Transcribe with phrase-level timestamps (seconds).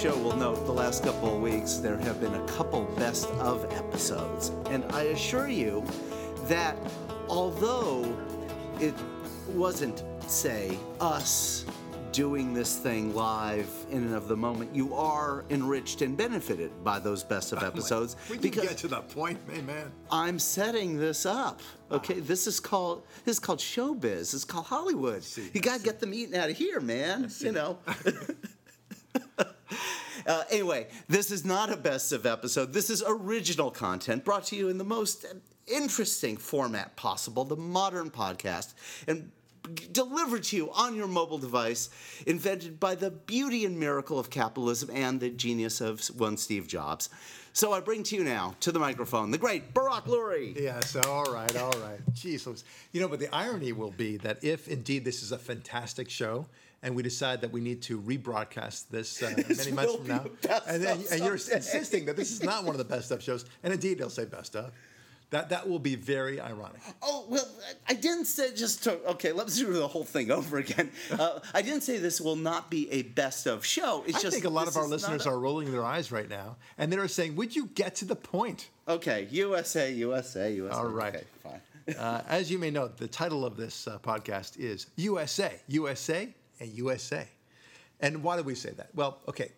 [0.00, 3.70] show will note the last couple of weeks there have been a couple best of
[3.74, 4.50] episodes.
[4.70, 5.84] And I assure you
[6.44, 6.74] that
[7.28, 8.16] although
[8.80, 8.94] it
[9.48, 11.66] wasn't, say, us
[12.12, 16.98] doing this thing live in and of the moment, you are enriched and benefited by
[16.98, 18.16] those best of episodes.
[18.30, 19.92] We can get to that point, man.
[20.10, 21.60] I'm setting this up.
[21.92, 22.22] Okay, ah.
[22.22, 24.32] this is called this is called showbiz.
[24.32, 25.22] It's called Hollywood.
[25.22, 27.30] see, you gotta get them eating out of here, man.
[27.40, 27.78] You know.
[30.30, 32.72] Uh, anyway, this is not a best of episode.
[32.72, 35.26] This is original content brought to you in the most
[35.66, 38.74] interesting format possible, the modern podcast,
[39.08, 39.32] and
[39.90, 41.90] delivered to you on your mobile device,
[42.28, 47.08] invented by the beauty and miracle of capitalism and the genius of one Steve Jobs.
[47.52, 50.56] So I bring to you now, to the microphone, the great Barak Lurie.
[50.56, 51.98] Yes, all right, all right.
[52.24, 52.64] Louise.
[52.92, 56.46] you know, but the irony will be that if indeed this is a fantastic show,
[56.82, 60.24] and we decide that we need to rebroadcast this uh, This many months from now,
[60.66, 63.44] and, then, and you're insisting that this is not one of the best of shows,
[63.62, 64.72] and indeed they'll say best of,
[65.30, 66.80] that that will be very ironic.
[67.02, 67.46] Oh well,
[67.88, 68.98] I didn't say just to.
[69.10, 70.90] Okay, let's do the whole thing over again.
[71.10, 74.04] Uh, I didn't say this will not be a best of show.
[74.06, 76.28] It's I just think a lot of our listeners a- are rolling their eyes right
[76.28, 80.76] now, and they're saying, "Would you get to the point?" Okay, USA, USA, USA.
[80.76, 81.14] All right.
[81.14, 81.96] Okay, fine.
[81.96, 86.70] Uh, as you may know, the title of this uh, podcast is USA, USA, and
[86.72, 87.26] USA.
[88.00, 88.90] And why do we say that?
[88.94, 89.52] Well, okay,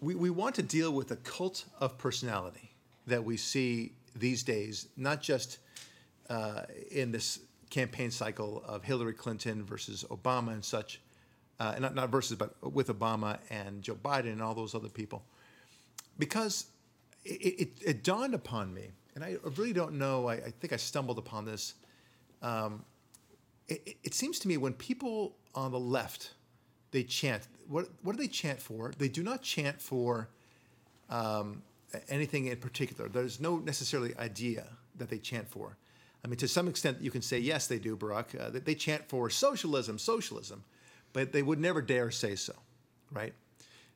[0.00, 2.70] we, we want to deal with the cult of personality
[3.06, 5.58] that we see these days, not just
[6.28, 11.00] uh, in this campaign cycle of Hillary Clinton versus Obama and such,
[11.58, 15.22] uh, not, not versus, but with Obama and Joe Biden and all those other people.
[16.18, 16.66] Because
[17.24, 20.76] it, it, it dawned upon me, and I really don't know, I, I think I
[20.76, 21.74] stumbled upon this.
[22.42, 22.84] Um,
[23.68, 26.32] it, it- seems to me when people on the left,
[26.90, 28.92] they chant, what, what do they chant for?
[28.98, 30.28] They do not chant for
[31.10, 31.62] um,
[32.08, 33.08] anything in particular.
[33.08, 35.76] There's no necessarily idea that they chant for.
[36.24, 38.34] I mean, to some extent, you can say, yes, they do, Barak.
[38.38, 40.62] Uh, they, they chant for socialism, socialism,
[41.12, 42.54] but they would never dare say so,
[43.10, 43.32] right?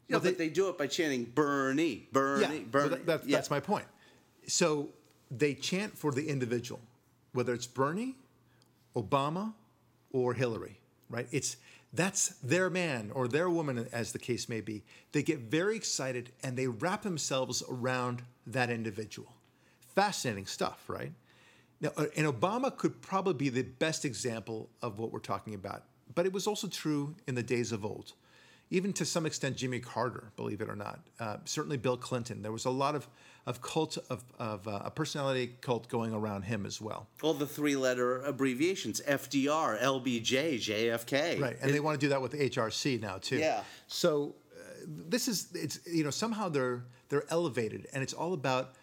[0.09, 2.89] No, they- but they do it by chanting Bernie, Bernie, yeah, Bernie.
[2.91, 3.37] that- that- Yeah.
[3.37, 3.87] that's my point.
[4.47, 4.91] So
[5.31, 6.81] they chant for the individual,
[7.33, 8.17] whether it's Bernie,
[8.97, 9.53] Obama,
[10.13, 10.81] or Hillary,
[11.11, 11.29] right?
[11.31, 11.57] It's
[11.93, 14.83] that's their man or their woman, as the case may be.
[15.13, 19.33] They get very excited and they wrap themselves around that individual.
[19.95, 21.13] Fascinating stuff, right?
[21.81, 25.85] Now, uh, and Obama could probably be the best example of what we're talking about,
[26.15, 28.13] but it was also true in the days of old.
[28.71, 31.01] Even to some extent, Jimmy Carter, believe it or not.
[31.21, 32.43] Uh, certainly, Bill Clinton.
[32.43, 33.09] There was a lot of,
[33.47, 37.07] of cult of, of uh, a personality cult going around him as well.
[37.23, 41.41] All the three-letter abbreviations: FDR, LBJ, JFK.
[41.41, 43.39] Right, and they want to do that with HRC now too.
[43.39, 43.63] Yeah.
[43.87, 48.75] So uh, this is it's you know somehow they're they're elevated, and it's all about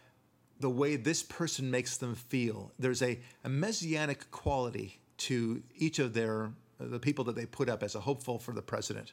[0.59, 2.71] the way this person makes them feel.
[2.79, 6.45] There's a, a messianic quality to each of their
[6.79, 9.11] uh, the people that they put up as a hopeful for the president,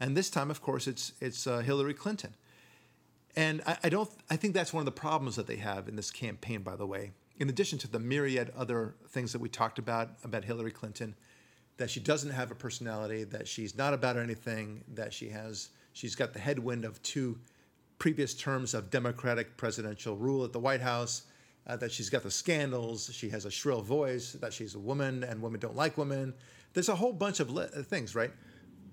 [0.00, 2.34] and this time, of course, it's it's uh, Hillary Clinton.
[3.36, 4.10] And I, I don't.
[4.30, 6.62] I think that's one of the problems that they have in this campaign.
[6.62, 10.44] By the way, in addition to the myriad other things that we talked about about
[10.44, 11.14] Hillary Clinton,
[11.76, 15.70] that she doesn't have a personality, that she's not about anything, that she has.
[15.92, 17.38] She's got the headwind of two
[17.98, 21.22] previous terms of Democratic presidential rule at the White House.
[21.66, 23.10] Uh, that she's got the scandals.
[23.12, 24.32] She has a shrill voice.
[24.32, 26.32] That she's a woman and women don't like women.
[26.72, 28.30] There's a whole bunch of li- things, right?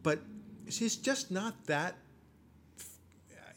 [0.03, 0.19] But
[0.69, 1.96] she's just not that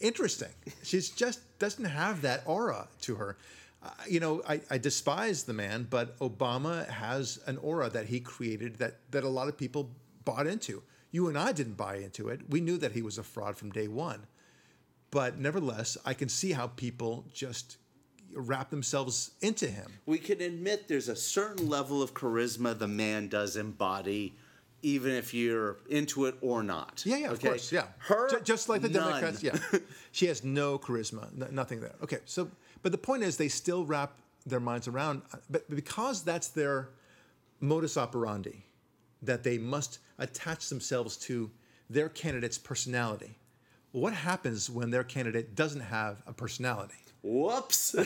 [0.01, 0.49] interesting.
[0.83, 3.37] She's just doesn't have that aura to her.
[3.83, 8.21] Uh, you know, I, I despise the man, but Obama has an aura that he
[8.21, 9.91] created that that a lot of people
[10.25, 10.83] bought into.
[11.11, 12.41] You and I didn't buy into it.
[12.51, 14.27] We knew that he was a fraud from day one.
[15.11, 17.79] But nevertheless, I can see how people just
[18.35, 19.91] wrap themselves into him.
[20.05, 24.37] We can admit there's a certain level of charisma the man does embody,
[24.83, 27.03] even if you're into it or not.
[27.05, 27.49] Yeah, yeah, of Okay?
[27.49, 27.87] course, yeah.
[27.99, 29.09] Her, Ju- just like the none.
[29.21, 29.59] Democrats, yeah.
[30.13, 31.95] she has no charisma, n- nothing there.
[32.03, 32.51] Okay, so
[32.83, 36.91] but the point is they still wrap their minds around, uh, but because that's their
[37.61, 38.65] modus operandi,
[39.23, 41.51] that they must attach themselves to
[41.91, 43.37] their candidate's personality.
[43.93, 46.95] What happens when their candidate doesn't have a personality?
[47.23, 47.95] Whoops!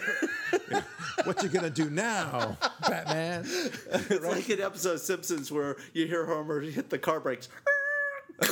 [1.25, 3.45] What you gonna do now, Batman?
[3.47, 7.49] it's like an episode of Simpsons where you hear Homer hit the car brakes.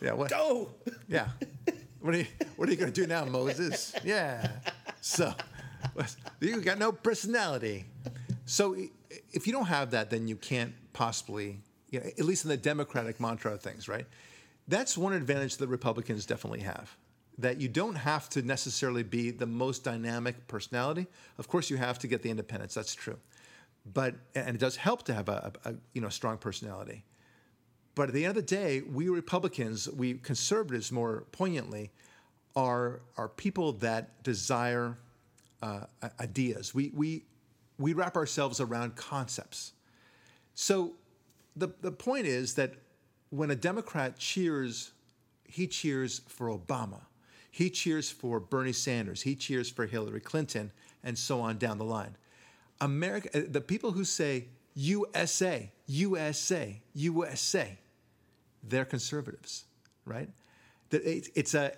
[0.00, 0.30] Yeah, what?
[0.30, 0.70] Go!
[1.08, 1.28] Yeah.
[2.00, 2.26] What are you
[2.56, 3.94] What are you going to do now, Moses?
[4.04, 4.48] Yeah.
[5.00, 5.34] So,
[6.40, 7.86] you got no personality.
[8.44, 8.76] So,
[9.32, 12.56] if you don't have that, then you can't possibly, you know, at least in the
[12.56, 14.06] democratic mantra of things, right?
[14.68, 16.96] That's one advantage that Republicans definitely have.
[17.38, 21.06] That you don't have to necessarily be the most dynamic personality.
[21.38, 22.72] Of course, you have to get the independence.
[22.74, 23.18] That's true,
[23.92, 27.04] but and it does help to have a, a, you know strong personality.
[27.94, 31.90] But at the end of the day, we Republicans, we conservatives more poignantly,
[32.54, 34.96] are are people that desire
[35.62, 35.80] uh,
[36.20, 36.74] ideas.
[36.74, 37.24] We we
[37.78, 39.72] we wrap ourselves around concepts.
[40.54, 40.94] So
[41.54, 42.74] the the point is that
[43.30, 44.92] when a Democrat cheers,
[45.44, 47.00] he cheers for Obama,
[47.56, 50.72] he cheers for Bernie Sanders, he cheers for Hillary Clinton,
[51.02, 52.14] and so on down the line.
[52.82, 57.78] America, uh, the people who say USA, USA, USA,
[58.62, 59.64] they're conservatives,
[60.04, 60.28] right?
[60.90, 61.72] It's a.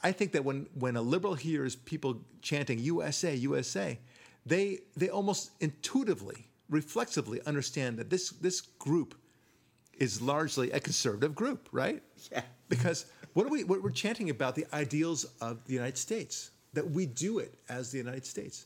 [0.00, 3.98] I think that when when a liberal hears people chanting USA, USA,
[4.44, 9.16] they they almost intuitively, reflexively understand that this this group
[9.98, 12.00] is largely a conservative group, right?
[12.30, 12.42] Yeah.
[12.68, 13.06] Because
[13.36, 17.04] what are we what we're chanting about the ideals of the United States that we
[17.04, 18.64] do it as the United States.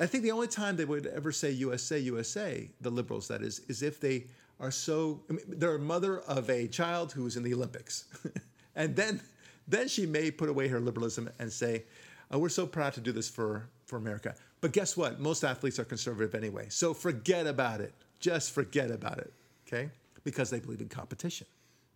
[0.00, 3.60] I think the only time they would ever say USA, USA, the liberals that is,
[3.68, 4.24] is if they
[4.58, 8.06] are so I mean, they're a mother of a child who is in the Olympics,
[8.74, 9.20] and then
[9.68, 11.84] then she may put away her liberalism and say,
[12.30, 15.20] oh, "We're so proud to do this for for America." But guess what?
[15.20, 17.92] Most athletes are conservative anyway, so forget about it.
[18.18, 19.30] Just forget about it.
[19.66, 19.90] Okay,
[20.24, 21.46] because they believe in competition,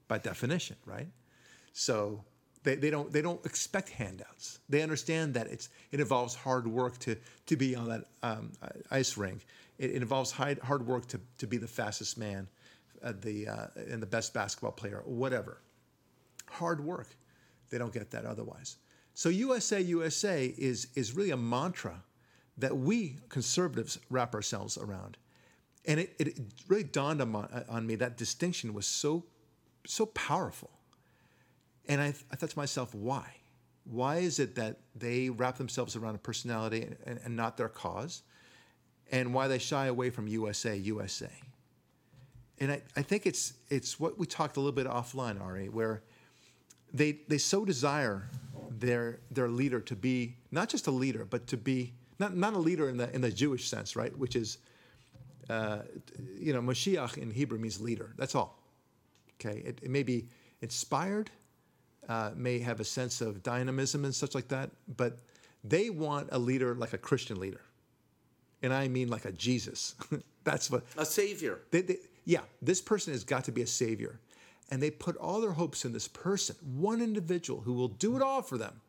[0.07, 1.09] by definition, right?
[1.75, 2.25] So
[2.63, 4.61] they, they don't they don't expect handouts.
[4.69, 7.17] They understand that it's it involves hard work to
[7.47, 8.53] to be on that um,
[8.91, 9.45] ice rink.
[9.79, 12.49] It, it involves hard, hard work to to be the fastest man,
[13.03, 15.59] uh, the uh, and the best basketball player, whatever.
[16.49, 17.09] Hard work.
[17.71, 18.77] They don't get that otherwise.
[19.13, 22.03] So USA USA is is really a mantra
[22.57, 25.19] that we conservatives wrap ourselves around,
[25.85, 26.39] and it, it
[26.69, 29.25] really dawned on, on me that distinction was so
[29.85, 30.71] so powerful
[31.89, 33.25] and I, I thought to myself, why?
[33.85, 38.23] Why is it that they wrap themselves around a personality and, and not their cause?
[39.13, 41.31] And why they shy away from USA, USA?
[42.59, 46.03] And I, I think it's, it's what we talked a little bit offline, Ari, where
[46.93, 48.29] they, they so desire
[48.71, 52.59] their, their leader to be not just a leader, but to be not, not a
[52.59, 54.17] leader in the, in the Jewish sense, right?
[54.17, 54.59] Which is,
[55.51, 55.81] uh,
[56.39, 58.15] you know, Mashiach in Hebrew means leader.
[58.17, 58.59] That's all.
[59.41, 59.59] Okay.
[59.61, 60.29] It, it may be
[60.63, 61.31] inspired,
[62.09, 65.19] uh, may have a sense of dynamism and such like that, but
[65.63, 67.61] they want a leader like a Christian leader.
[68.63, 69.95] And I mean like a Jesus.
[70.45, 70.85] That's what.
[70.97, 71.61] A savior.
[71.71, 74.21] They, they, yeah, this person has got to be a savior.
[74.71, 78.23] And they put all their hopes in this person, one individual who will do it
[78.23, 78.81] all for them,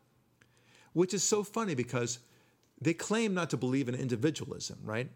[0.94, 2.20] which is so funny because
[2.80, 5.10] they claim not to believe in individualism, right?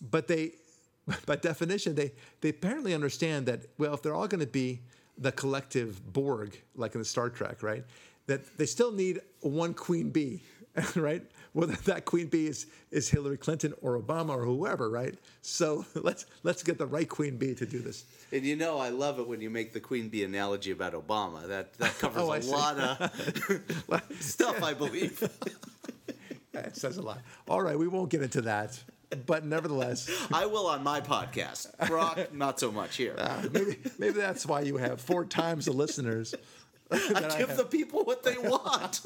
[0.00, 0.52] But they,
[1.26, 4.82] by definition, they, they apparently understand that, well, if they're all going to be
[5.18, 7.84] the collective Borg, like in the Star Trek, right?
[8.26, 10.42] That they still need one queen bee,
[10.96, 11.22] right?
[11.52, 15.14] Whether that queen bee is, is Hillary Clinton or Obama or whoever, right?
[15.42, 18.04] So let's let's get the right queen bee to do this.
[18.32, 21.46] And you know, I love it when you make the queen bee analogy about Obama.
[21.46, 22.50] That that covers Oh, a see.
[22.50, 25.22] lot of stuff, I believe.
[26.52, 27.20] That says a lot.
[27.48, 28.82] All right, we won't get into that,
[29.26, 31.76] but nevertheless, I will on my podcast.
[31.88, 33.14] Barak, not so much here.
[33.18, 36.34] Ah, maybe maybe that's why you have four times the listeners.
[36.90, 39.00] I give the people what they want.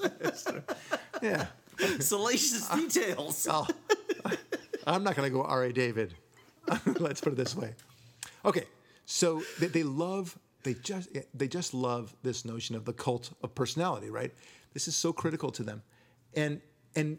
[1.22, 1.46] Yeah.
[1.98, 3.46] Salacious details.
[3.50, 3.66] Oh,
[4.86, 5.72] I'm not going to go R.A.
[5.72, 6.14] David.
[6.98, 7.74] Let's put it this way.
[8.44, 8.64] Okay,
[9.06, 13.54] so they, they love they just they just love this notion of the cult of
[13.54, 14.32] personality, right?
[14.74, 15.82] This is so critical to them,
[16.34, 16.60] and
[16.94, 17.18] and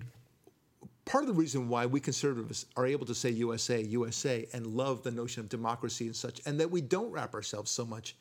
[1.12, 5.04] part of the reason why we conservatives are able to say USA, USA, and love
[5.04, 8.16] the notion of democracy and such, and that we don't wrap ourselves so much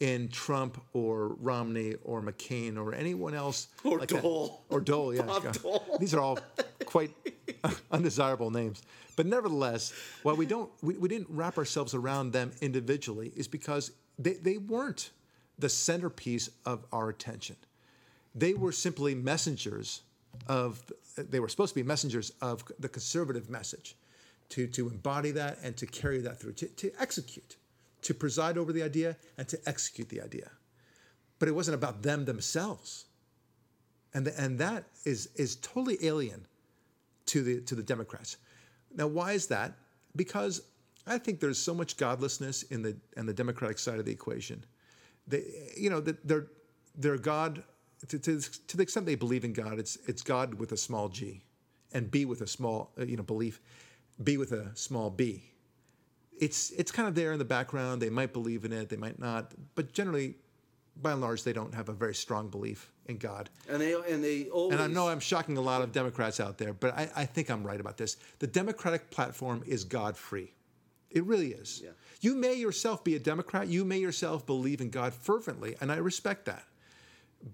[0.00, 4.22] in Trump or Romney or McCain or anyone else Or like that.
[4.22, 4.64] Dole.
[4.70, 5.52] or Dole, yeah, Bob.
[5.52, 5.98] Dole.
[6.00, 6.38] These are all
[6.86, 7.10] quite
[7.92, 8.80] undesirable names.
[9.16, 9.92] But nevertheless,
[10.22, 14.56] why we don't we, we didn't wrap ourselves around them individually is because they, they
[14.56, 15.10] weren't
[15.58, 17.56] the centerpiece of our attention.
[18.34, 20.00] They were simply messengers
[20.46, 20.90] of
[21.22, 23.96] they were supposed to be messengers of the conservative message
[24.50, 27.56] to, to embody that and to carry that through, to, to execute,
[28.02, 30.50] to preside over the idea and to execute the idea.
[31.38, 33.06] But it wasn't about them themselves.
[34.12, 36.46] And, the, and that is, is totally alien
[37.26, 38.36] to the, to the Democrats.
[38.94, 39.72] Now, why is that?
[40.16, 40.62] Because
[41.06, 44.64] I think there's so much godlessness in the, in the Democratic side of the equation.
[45.28, 45.44] They,
[45.76, 46.48] you know, that they're,
[46.96, 47.62] they're God,
[48.08, 51.08] to, to, to the extent they believe in God, it's, it's God with a small
[51.08, 51.42] g
[51.92, 53.60] and B with a small, uh, you know, belief,
[54.22, 55.44] B with a small b.
[56.38, 58.00] It's, it's kind of there in the background.
[58.00, 59.52] They might believe in it, they might not.
[59.74, 60.36] But generally,
[61.02, 63.50] by and large, they don't have a very strong belief in God.
[63.68, 64.74] And they and they always.
[64.74, 67.50] And I know I'm shocking a lot of Democrats out there, but I, I think
[67.50, 68.16] I'm right about this.
[68.38, 70.52] The Democratic platform is God free.
[71.10, 71.80] It really is.
[71.82, 71.90] Yeah.
[72.20, 73.68] You may yourself be a Democrat.
[73.68, 76.64] You may yourself believe in God fervently, and I respect that.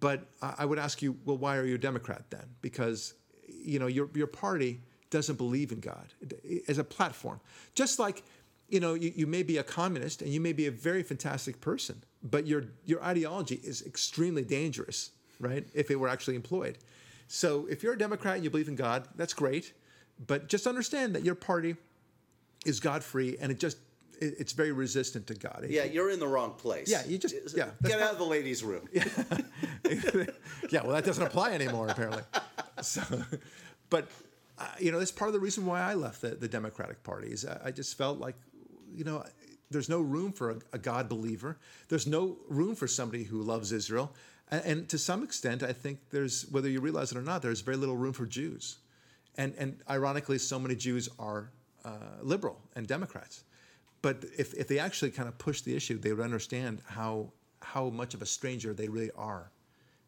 [0.00, 2.44] But I would ask you, well, why are you a Democrat then?
[2.60, 3.14] Because
[3.48, 6.12] you know your your party doesn't believe in God
[6.68, 7.40] as a platform.
[7.74, 8.24] Just like
[8.68, 11.60] you know you, you may be a communist and you may be a very fantastic
[11.60, 15.66] person, but your your ideology is extremely dangerous, right?
[15.72, 16.78] If it were actually employed.
[17.28, 19.72] So if you're a Democrat and you believe in God, that's great.
[20.26, 21.76] But just understand that your party
[22.64, 23.78] is God free and it just
[24.20, 25.62] it's very resistant to God.
[25.64, 26.88] It- yeah, you're in the wrong place.
[26.90, 28.88] Yeah, you just- yeah, Get out of the ladies' room.
[28.92, 32.22] yeah, well, that doesn't apply anymore, apparently.
[32.82, 33.00] So,
[33.88, 34.06] but
[34.58, 37.28] uh, you know, that's part of the reason why I left the, the Democratic Party.
[37.28, 38.34] Is I, I just felt like,
[38.94, 39.24] you know,
[39.70, 41.56] there's no room for a, a God believer.
[41.88, 44.12] There's no room for somebody who loves Israel,
[44.50, 47.62] and, and to some extent, I think there's whether you realize it or not, there's
[47.62, 48.76] very little room for Jews,
[49.38, 51.50] and and ironically, so many Jews are
[51.82, 53.42] uh, liberal and Democrats.
[54.06, 57.88] But if, if they actually kind of push the issue, they would understand how how
[57.88, 59.50] much of a stranger they really are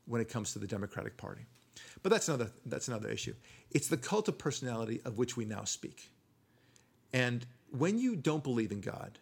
[0.07, 1.47] when it comes to the Democratic Party.
[2.05, 3.35] But that's another that's another issue.
[3.73, 6.12] It's the cult of personality of which we now speak.
[7.12, 7.45] And
[7.76, 9.19] when you don't believe in God,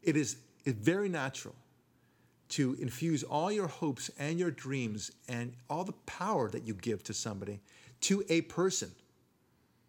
[0.00, 1.56] it is very natural
[2.50, 7.02] to infuse all your hopes and your dreams and all the power that you give
[7.02, 7.58] to somebody
[8.02, 8.92] to a person.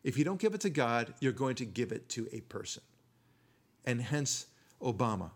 [0.03, 2.81] If you don't give it to God, you're going to give it to a person.
[3.85, 4.47] And hence
[4.81, 5.31] Obama,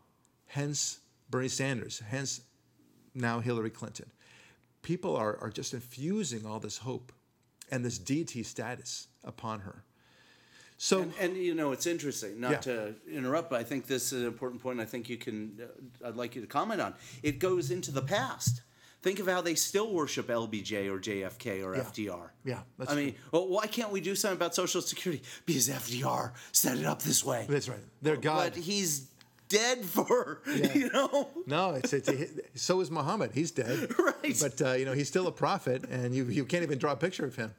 [0.48, 1.00] hence
[1.30, 2.42] Bernie Sanders, hence
[3.14, 4.12] now Hillary Clinton.
[4.82, 7.12] People are, are just infusing all this hope
[7.72, 9.84] and this deity status upon her.
[10.78, 12.40] So, And, and you know, it's interesting.
[12.40, 12.60] Not Yeah.
[12.60, 14.80] to interrupt, but I think this is an important point.
[14.80, 15.58] I think you can.
[15.60, 16.94] Uh, I'd like you to comment on.
[17.24, 18.62] It goes into the past.
[19.06, 21.84] Think of how they still worship LBJ or JFK or Yeah.
[21.84, 22.30] FDR.
[22.44, 25.22] Yeah, that's I mean, well, why can't we do something about Social Security?
[25.46, 27.46] Because FDR set it up this way.
[27.48, 27.78] that's right.
[28.02, 28.54] They're God.
[28.56, 29.06] But he's
[29.48, 30.42] dead for
[30.74, 31.28] you know.
[31.46, 32.10] No, it's, it's
[32.56, 33.30] so is Muhammad.
[33.36, 33.90] He's dead.
[34.00, 34.38] Right.
[34.42, 36.96] But uh, you know he's still a prophet, and you you can't even draw a
[36.96, 37.54] picture of him.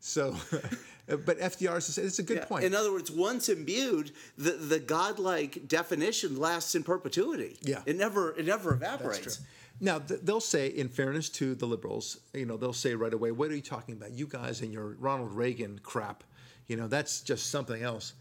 [0.00, 0.34] So,
[1.06, 2.44] but FDR is it's a good Yeah.
[2.46, 2.64] point.
[2.64, 7.56] In other words, once imbued, the, the godlike definition lasts in perpetuity.
[7.62, 7.82] Yeah.
[7.86, 9.40] It never it never That's evaporates.
[9.80, 13.30] Now th- they'll say, in fairness to the liberals, you know, they'll say right away,
[13.30, 14.12] "What are you talking about?
[14.12, 16.24] You guys and your Ronald Reagan crap.
[16.66, 18.14] You know, that's just something else."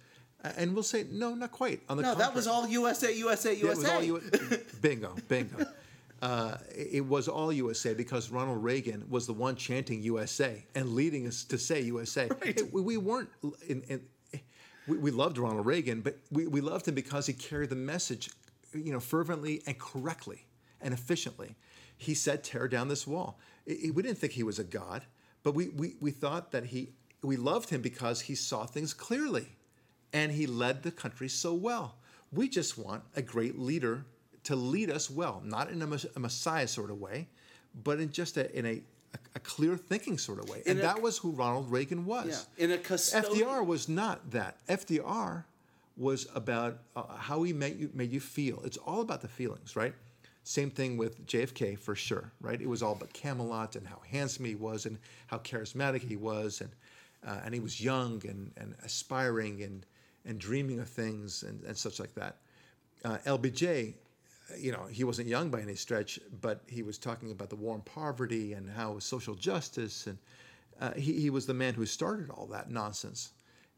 [0.55, 1.81] And we'll say, "No, not quite.
[1.89, 3.95] On the No, that was all USA, USA, it USA.
[3.95, 4.21] all U-
[4.81, 5.65] bingo, bingo.
[6.21, 10.93] Uh, it it was all USA because Ronald Reagan was the one chanting USA and
[10.93, 12.29] leading us to say USA.
[12.43, 13.29] It- we, we weren't,
[13.67, 14.01] in, in,
[14.87, 18.29] we, we loved Ronald Reagan, but we, we loved him because he carried the message,
[18.73, 20.46] you know, fervently and correctly
[20.81, 21.55] and efficiently.
[21.97, 25.03] He said, "Tear down this wall." I- I- we didn't think he was a god,
[25.43, 26.89] but we, we, we thought that he,
[27.21, 29.49] we loved him because he saw things clearly
[30.13, 31.95] and he led the country so well.
[32.31, 34.05] We just want a great leader
[34.43, 37.27] to lead us well, not in a, a Messiah sort of way,
[37.83, 38.81] but in just a, in a,
[39.35, 40.61] a clear thinking sort of way.
[40.65, 42.47] And a- that was who Ronald Reagan was.
[42.57, 43.47] Yeah, in a custodian.
[43.47, 44.57] FDR was not that.
[44.67, 45.43] FDR
[45.97, 48.61] was about uh, how he made you, made you feel.
[48.63, 49.93] It's all about the feelings, right?
[50.47, 52.61] Same thing with JFK for sure, right?
[52.61, 56.61] It was all about Camelot and how handsome he was and how charismatic he was,
[56.61, 56.69] and
[57.27, 59.85] uh, and he was young and, and aspiring and
[60.23, 62.37] and dreaming of things and, and such like that.
[63.03, 63.95] Uh, LBJ,
[64.57, 67.73] you know, he wasn't young by any stretch, but he was talking about the war
[67.73, 70.17] on poverty and how social justice, and
[70.79, 73.31] uh, he, he was the man who started all that nonsense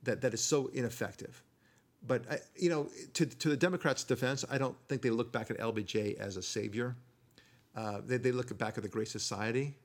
[0.04, 1.42] that, that is so ineffective.
[2.06, 5.52] But, I, you know, to, to the Democrats' defense, I don't think they look back
[5.52, 6.96] at LBJ as a savior.
[7.76, 9.76] Uh, they, they look back at the Great Society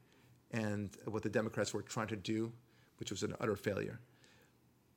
[0.53, 2.53] and what the Democrats were trying to do,
[2.99, 4.01] which was an utter failure.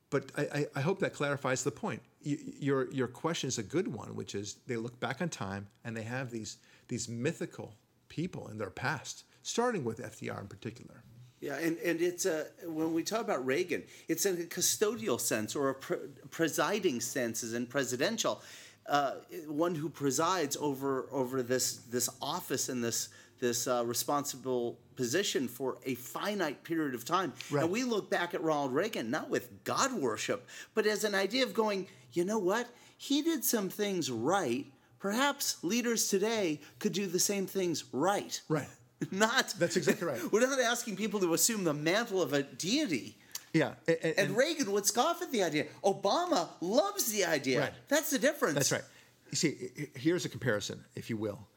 [0.09, 2.01] But I, I, hope that clarifies the point.
[2.21, 5.97] Your, your question is a good one, which is they look back on time and
[5.97, 6.57] they have these,
[6.87, 7.73] these mythical
[8.07, 11.03] people in their past, starting with FDR in particular.
[11.39, 15.55] Yeah, and, and it's a when we talk about Reagan, it's in a custodial sense
[15.55, 15.97] or a pre-
[16.31, 18.41] presiding sense, as in presidential,
[18.87, 19.11] uh,
[19.47, 25.77] one who presides over over this this office and this this uh, responsible position for
[25.85, 27.33] a finite period of time.
[27.51, 27.63] Right.
[27.63, 31.43] And we look back at Ronald Reagan not with God worship, but as an idea
[31.43, 32.67] of going, you know what,
[32.97, 34.65] he did some things right.
[34.99, 38.41] Perhaps leaders today could do the same things right.
[38.49, 38.67] Right.
[39.11, 40.19] Not That's exactly right.
[40.31, 43.15] We're not asking people to assume the mantle of a deity.
[43.53, 43.73] Yeah.
[43.87, 45.65] a- a- And Reagan would scoff at the idea.
[45.83, 47.59] Obama loves the idea.
[47.61, 47.73] Right.
[47.89, 48.55] That's the difference.
[48.55, 48.83] That's right.
[49.31, 51.47] You see, here's a comparison, if you will.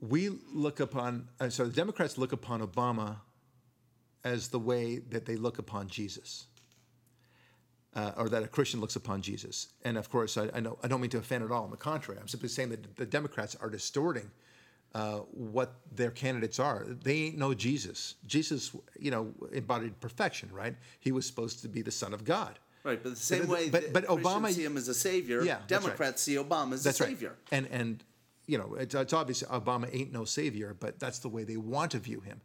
[0.00, 3.16] we look upon, uh, so the Democrats look upon Obama
[4.24, 6.46] as the way that they look upon Jesus,
[7.94, 9.68] uh, or that a Christian looks upon Jesus.
[9.84, 11.64] And of course, I, I, know, I don't mean to offend at all.
[11.64, 14.30] On the contrary, I'm simply saying that the Democrats are distorting
[14.94, 16.84] uh, what their candidates are.
[17.02, 18.14] They ain't no Jesus.
[18.26, 20.74] Jesus, you know, embodied perfection, right?
[21.00, 22.58] He was supposed to be the Son of God.
[22.84, 25.42] Right, but the same But- way but- that but Obama- see him as a savior,
[25.44, 25.80] Yeah, that's right.
[25.82, 27.10] Democrats see Obama as That's a right.
[27.10, 27.36] savior.
[27.52, 28.02] And and
[28.46, 31.90] you know, it's, it's obvious Obama ain't no savior, but that's the way they want
[31.90, 32.40] to view him.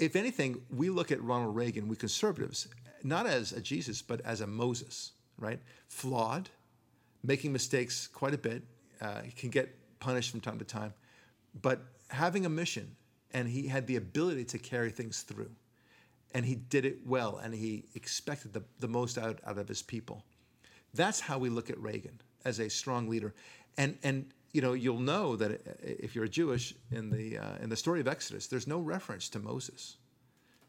[0.00, 2.66] If anything, we look at Ronald Reagan, we conservatives,
[3.04, 5.60] not as a Jesus, but as a Moses, right?
[5.86, 6.48] Flawed,
[7.22, 8.64] making mistakes quite a bit,
[9.00, 10.92] uh, he can get punished from time to time,
[11.60, 12.96] but having a mission,
[13.32, 15.50] and he had the ability to carry things through,
[16.32, 19.82] and he did it well, and he expected the, the most out, out of his
[19.82, 20.24] people.
[20.94, 23.34] That's how we look at Reagan as a strong leader,
[23.76, 27.68] and and you know you'll know that uh, if you're Jewish in the uh, in
[27.68, 29.96] the story of Exodus, there's no reference to Moses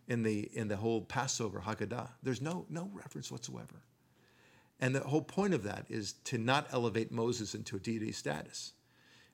[0.07, 2.09] in the in the whole Passover Haggadah.
[2.21, 3.83] There's no no reference whatsoever,
[4.79, 8.74] and the whole point of that is to not elevate Moses into a deity status.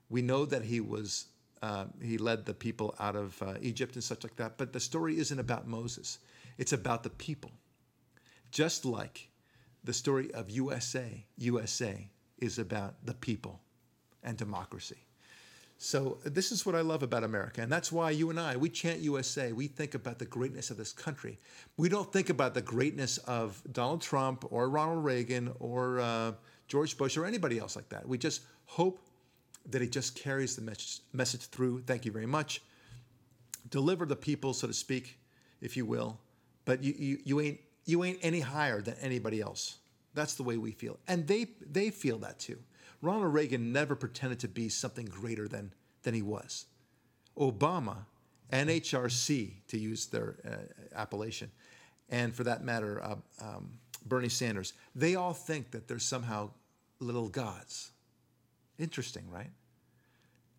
[0.09, 1.25] We know that he was
[1.65, 4.79] uh, he led the people out of uh, Egypt and such like that, but the
[4.79, 6.19] story isn't about Moses.
[6.57, 7.51] It's about the people
[8.55, 9.27] just like
[9.83, 12.07] the story of USA, USA
[12.39, 13.59] is about the people
[14.23, 15.03] and democracy.
[15.77, 18.69] So this is what I love about America, and that's why you and I we
[18.69, 19.51] chant USA.
[19.51, 21.37] We think about the greatness of this country.
[21.75, 26.31] We don't think about the greatness of Donald Trump or Ronald Reagan or uh,
[26.69, 28.07] George Bush or anybody else like that.
[28.07, 29.01] We just hope
[29.69, 31.81] that he just carries the message, message through.
[31.81, 32.61] Thank you very much
[33.69, 35.19] deliver the people, so to speak,
[35.61, 36.19] if you will.
[36.65, 39.77] But you, you, you ain't you ain't any higher than anybody else.
[40.15, 42.57] That's the way we feel, and they they feel that too.
[43.01, 45.73] Ronald Reagan never pretended to be something greater than
[46.03, 46.65] than he was.
[47.37, 47.97] Obama,
[48.51, 51.51] NHRC to use their uh, appellation,
[52.09, 53.71] and for that matter, uh, um,
[54.05, 56.49] Bernie Sanders, they all think that they're somehow
[56.99, 57.91] little gods.
[58.77, 59.51] Interesting, right?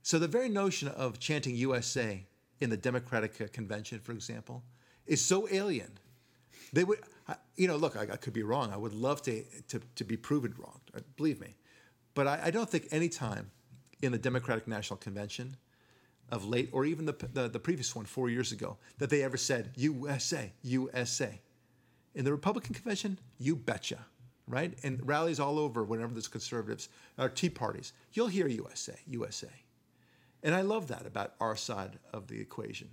[0.02, 2.24] So the very notion of chanting USA
[2.60, 4.62] in the Democratic convention, for example,
[5.06, 5.98] is so alien.
[6.72, 7.00] They would,
[7.56, 8.72] you know, look, I, I could be wrong.
[8.72, 11.56] I would love to, to, to be proven wrong, uh, believe me.
[12.14, 13.50] But I, I don't think any time
[14.02, 15.56] in the Democratic National Convention
[16.30, 19.36] of late, or even the, the, the previous one four years ago, that they ever
[19.36, 21.40] said USA, USA.
[22.14, 23.98] In the Republican convention, you betcha,
[24.48, 24.72] right?
[24.82, 29.48] And rallies all over whenever there's conservatives or Tea parties, you'll hear USA, USA.
[30.42, 32.88] And I love that about our side of the equation.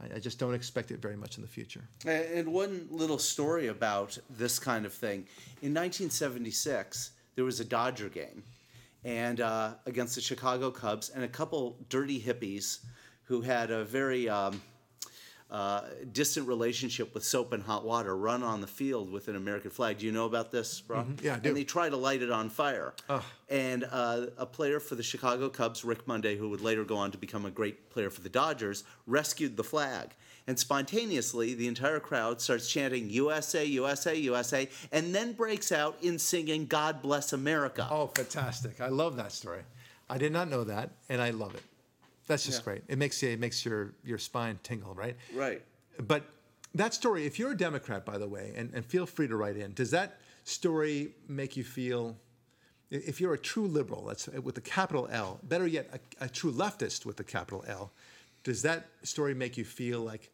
[0.00, 1.88] I, I just don't expect it very much in the future.
[2.04, 5.26] And one little story about this kind of thing.
[5.62, 8.42] In 1976, there was a Dodger game,
[9.04, 12.80] and uh, against the Chicago Cubs, and a couple dirty hippies
[13.24, 14.60] who had a very um,
[15.50, 15.82] uh,
[16.12, 19.98] distant relationship with soap and hot water run on the field with an American flag.
[19.98, 21.20] Do you know about this, Rob?
[21.22, 21.48] Yeah, I do.
[21.48, 22.94] And they try to light it on fire.
[23.48, 27.12] And uh, a player for the Chicago Cubs, Rick Monday, who would later go on
[27.12, 30.10] to become a great player for the Dodgers, rescued the flag.
[30.48, 36.18] And spontaneously, the entire crowd starts chanting USA, USA, USA, and then breaks out in
[36.18, 37.86] singing God Bless America.
[37.90, 38.80] Oh, fantastic.
[38.80, 39.62] I love that story.
[40.08, 41.62] I did not know that, and I love it.
[42.26, 42.64] That's just Yeah.
[42.64, 42.82] great.
[42.88, 45.16] It makes, you, it makes your, your spine tingle, right?
[45.34, 45.62] Right.
[46.06, 46.24] But
[46.74, 49.56] that story, if you're a Democrat, by the way, and, and feel free to write
[49.56, 52.16] in, does that story make you feel,
[52.90, 55.88] if you're a true liberal, that's with a capital L, better yet,
[56.20, 57.92] a, a true leftist with a capital L,
[58.44, 60.30] does that story make you feel like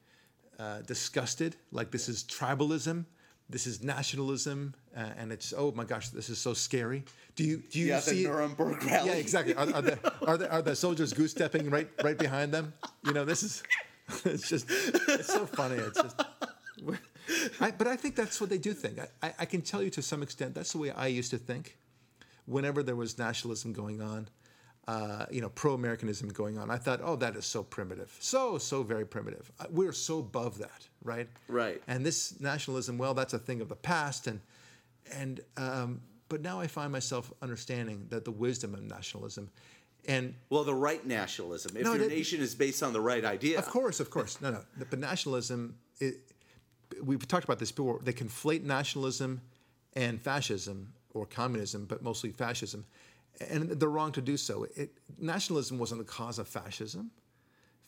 [0.59, 3.05] uh, disgusted, like this is tribalism,
[3.53, 7.05] this is nationalism, uh, and it's oh my gosh, this is so scary?
[7.37, 8.23] Do you do you Yeah, see?
[8.25, 9.11] the Nuremberg rally.
[9.11, 9.55] Yeah, exactly.
[9.55, 12.73] Are, are, the, are, the, are the soldiers goose stepping right right behind them?
[13.05, 13.63] You know, this is
[14.25, 15.77] it's just it's so funny.
[15.77, 16.21] It's just.
[17.61, 18.99] I, but I think that's what they do think.
[18.99, 21.39] I, I, I can tell you to some extent that's the way I used to
[21.39, 21.77] think.
[22.47, 24.29] Whenever there was nationalism going on,
[24.89, 28.83] uh, you know, pro-Americanism going on, I thought, oh, that is so primitive, so so
[28.83, 29.51] very primitive.
[29.61, 31.29] Uh, We're so above that, right?
[31.49, 31.81] Right.
[31.87, 34.41] And this nationalism, well, that's a thing of the past, and
[35.13, 39.51] and um, but now I find myself understanding that the wisdom of nationalism,
[40.09, 41.77] and Well, the right nationalism.
[41.77, 43.59] If No, your that- nation is based on the right idea.
[43.59, 46.15] of course, of course, no, no, but nationalism, it,
[47.03, 48.01] we've talked about this before.
[48.03, 49.43] They conflate nationalism
[49.95, 52.85] and fascism or communism, but mostly fascism,
[53.41, 54.67] and they're wrong to do so.
[54.77, 57.11] It, nationalism wasn't the cause of fascism.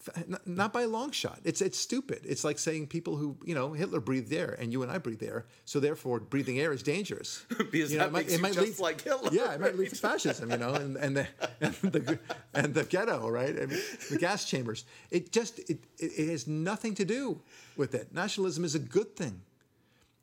[0.07, 1.38] F- n- Not by a long shot.
[1.44, 2.20] It's it's stupid.
[2.24, 5.22] It's like saying people who you know Hitler breathed air and you and I breathe
[5.22, 7.44] air, so therefore breathing air is dangerous.
[7.70, 10.50] Because You know, that makes you just like Hitler, Yeah, it might lead to fascism.
[10.50, 11.26] You know, and, and the
[11.61, 12.18] and the
[12.52, 13.57] and the ghetto, right?
[13.57, 13.72] And
[14.11, 14.85] the gas chambers.
[15.11, 17.40] It just it, it it has nothing to do
[17.76, 18.12] with it.
[18.12, 19.40] Nationalism is a good thing.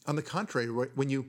[0.07, 1.25] On the contrary, wh- when you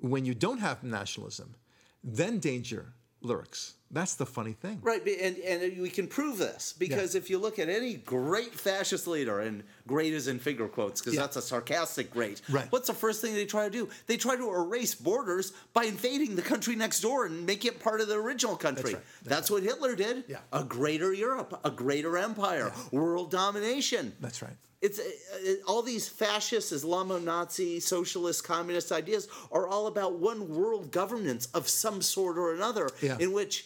[0.00, 1.54] when you don't have nationalism,
[2.02, 3.74] then danger lurks.
[3.90, 4.78] That's the funny thing.
[4.80, 9.06] Right, and, and we can prove this because if you look at any great fascist
[9.06, 11.20] leader, and great is in finger quotes because Yeah.
[11.20, 12.40] that's a sarcastic great.
[12.48, 12.66] Right.
[12.72, 13.90] What's the first thing they try to do?
[14.06, 18.00] They try to erase borders by invading the country next door and make it part
[18.00, 18.92] of the original country.
[18.92, 19.04] That's, right.
[19.24, 20.24] That's, what Hitler did.
[20.26, 20.38] Yeah.
[20.54, 24.14] A greater Europe, a greater empire, world domination.
[24.20, 24.56] That's right.
[24.82, 30.90] It's uh, uh, all these fascist, Islamo-Nazi, socialist, communist ideas are all about one world
[30.90, 33.16] governance of some sort or another, Yeah.
[33.20, 33.64] in which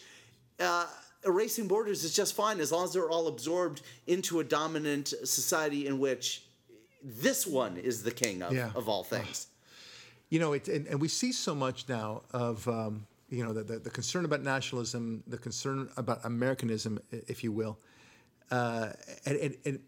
[0.59, 0.85] uh,
[1.25, 5.87] erasing borders is just fine as long as they're all absorbed into a dominant society
[5.87, 6.43] in which
[7.03, 8.69] this one is the king of, Yeah.
[8.75, 9.47] of all things.
[10.29, 13.63] You know, it, and, and we see so much now of, um, you know, the,
[13.63, 17.77] the, the concern about nationalism, the concern about Americanism, if you will.
[18.51, 18.89] Uh,
[19.25, 19.79] and, and,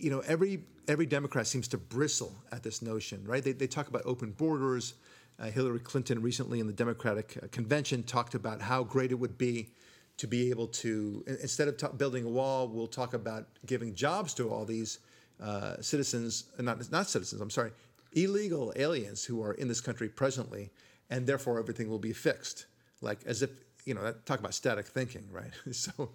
[0.00, 3.42] you know, every, every Democrat seems to bristle at this notion, right?
[3.42, 4.94] They, they talk about open borders.
[5.38, 9.38] Uh, Hillary Clinton recently in the Democratic uh, convention talked about how great it would
[9.38, 9.70] be
[10.18, 14.34] to be able to, instead of ta- building a wall, we'll talk about giving jobs
[14.34, 14.98] to all these
[15.42, 17.72] uh, citizens, uh, not, not citizens, I'm sorry,
[18.12, 20.70] illegal aliens who are in this country presently,
[21.08, 22.66] and therefore everything will be fixed.
[23.00, 23.50] Like as if,
[23.86, 25.52] you know, that, talk about static thinking, right?
[25.74, 26.10] so,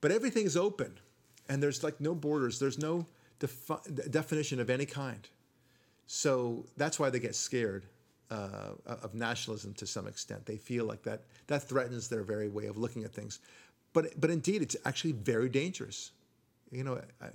[0.00, 0.98] but everything's open,
[1.48, 3.06] and there's like no borders, there's no
[3.38, 5.28] defi- definition of any kind.
[6.06, 7.86] So that's why they get scared
[8.30, 10.46] uh, of nationalism to some extent.
[10.46, 13.38] They feel like that that threatens their very way of looking at things.
[13.92, 16.12] But but indeed, it's actually very dangerous.
[16.70, 17.26] You know, I,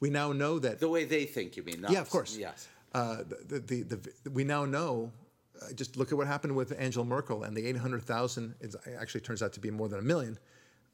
[0.00, 0.80] we now know that.
[0.80, 1.80] The way they think, you mean?
[1.80, 2.36] Not yeah, of course.
[2.36, 2.68] Yes.
[2.92, 5.12] Uh, the, the, the, the, we now know.
[5.60, 8.54] Uh, just look at what happened with Angela Merkel and the 800,000.
[8.60, 10.38] It actually turns out to be more than a million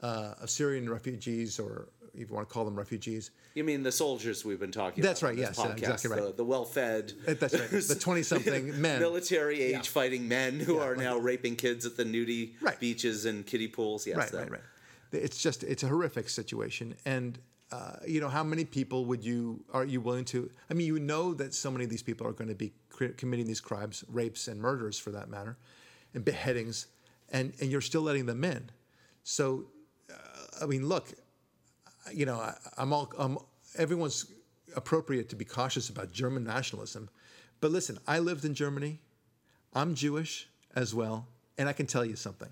[0.00, 3.31] uh, of Syrian refugees, or if you want to call them refugees.
[3.55, 5.37] You mean the soldiers we've been talking That's about?
[5.37, 6.22] That's right, yes, podcast, exactly right.
[6.31, 7.70] The, the well-fed, Uh, That's right.
[7.70, 9.00] The 20-something men.
[9.00, 9.83] military age Yeah.
[9.83, 11.00] fighting men who Yeah, are right.
[11.05, 12.79] now raping kids at the nudie Right.
[12.81, 14.07] beaches and kiddie pools.
[14.07, 14.38] Yes, right, that.
[14.42, 14.61] right, right.
[15.12, 17.38] It's just it's a horrific situation, and
[17.70, 20.50] uh, you know how many people would you are you willing to?
[20.68, 22.72] I mean, you know that so many of these people are going to be
[23.16, 25.57] committing these crimes, rapes and murders for that matter,
[26.14, 26.88] and beheadings,
[27.31, 28.70] and and you're still letting them in.
[29.22, 29.66] So,
[30.11, 30.14] uh,
[30.62, 31.07] I mean, look,
[32.12, 33.38] you know, I, I'm all um,
[33.77, 34.27] everyone's
[34.77, 37.09] appropriate to be cautious about German nationalism,
[37.61, 39.01] but listen, I lived in Germany.
[39.73, 41.27] I'm Jewish as well,
[41.59, 42.51] and I can tell you something.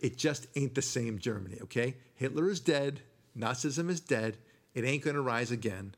[0.00, 1.94] It just ain't the same Germany, okay?
[2.16, 3.00] Hitler is dead.
[3.38, 4.36] Nazism is dead.
[4.74, 5.94] It ain't going to rise again,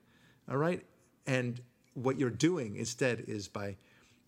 [0.48, 0.84] all right?
[1.26, 1.60] And
[1.94, 3.76] what you're doing instead is by,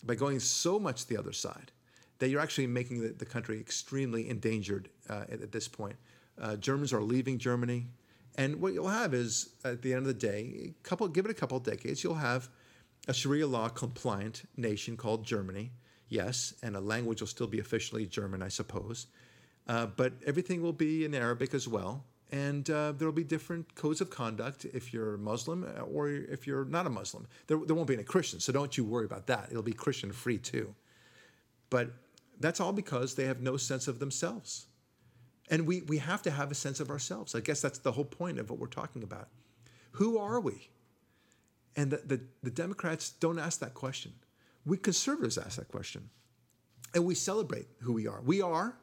[0.03, 1.71] by going so much the other side
[2.19, 5.95] that you're actually making the, the country extremely endangered uh, at, at this point.
[6.41, 7.87] Uh, Germans are leaving Germany.
[8.37, 11.31] And what you'll have is, at the end of the day, a couple, give it
[11.31, 12.49] a couple of decades, you'll have
[13.07, 15.71] a Sharia law compliant nation called Germany,
[16.07, 19.07] yes, and a language will still be officially German, I suppose.
[19.67, 22.05] Uh, but everything will be in Arabic as well.
[22.31, 26.45] And uh, there will be different codes of conduct if you're Muslim uh, or if
[26.45, 27.25] you're not a Muslim.
[27.47, 29.47] There, there won't be any Christians, so don't you worry about that.
[29.49, 30.75] It'll be Christian free too.
[31.69, 31.91] But
[32.39, 34.67] that's all because they have no sense of themselves.
[35.49, 37.33] And we, we have to have a sense of ourselves.
[37.33, 39.29] I guess that's the whole point of what we're talking about.
[39.91, 40.69] Who are we?
[41.75, 44.13] And the, the, the Democrats don't ask that question.
[44.65, 46.09] We conservatives ask that question.
[46.93, 48.21] And we celebrate who we are.
[48.21, 48.75] We are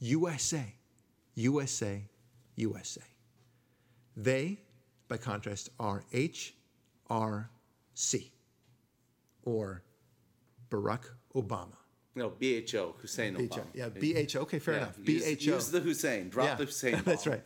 [0.00, 0.74] USA,
[1.34, 2.02] USA,
[2.56, 3.02] USA.
[4.16, 4.58] They,
[5.08, 6.52] by contrast, are HRC
[9.44, 9.82] or
[10.70, 11.04] Barack
[11.34, 11.76] Obama.
[12.18, 13.62] No, BHO, Hussein Obama.
[13.72, 14.40] Yeah, BHO.
[14.40, 14.98] Okay, fair Yeah, enough.
[15.02, 15.54] use, BHO.
[15.54, 16.28] Use the Hussein.
[16.28, 17.00] Drop Yeah, the Hussein.
[17.04, 17.42] That's right.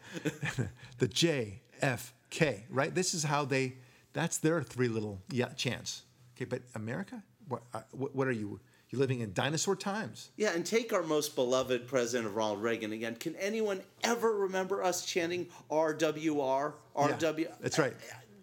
[0.98, 2.94] the JFK, right?
[2.94, 3.74] This is how they,
[4.14, 6.02] that's their three little yeah, chants.
[6.34, 7.22] Okay, but America?
[7.48, 8.60] What, uh, what, what are you?
[8.88, 10.30] You're living in dinosaur times.
[10.36, 13.16] Yeah, and take our most beloved president of Ronald Reagan again.
[13.16, 16.74] Can anyone ever remember us chanting RWR?
[16.94, 17.46] RW?
[17.60, 17.94] that's right.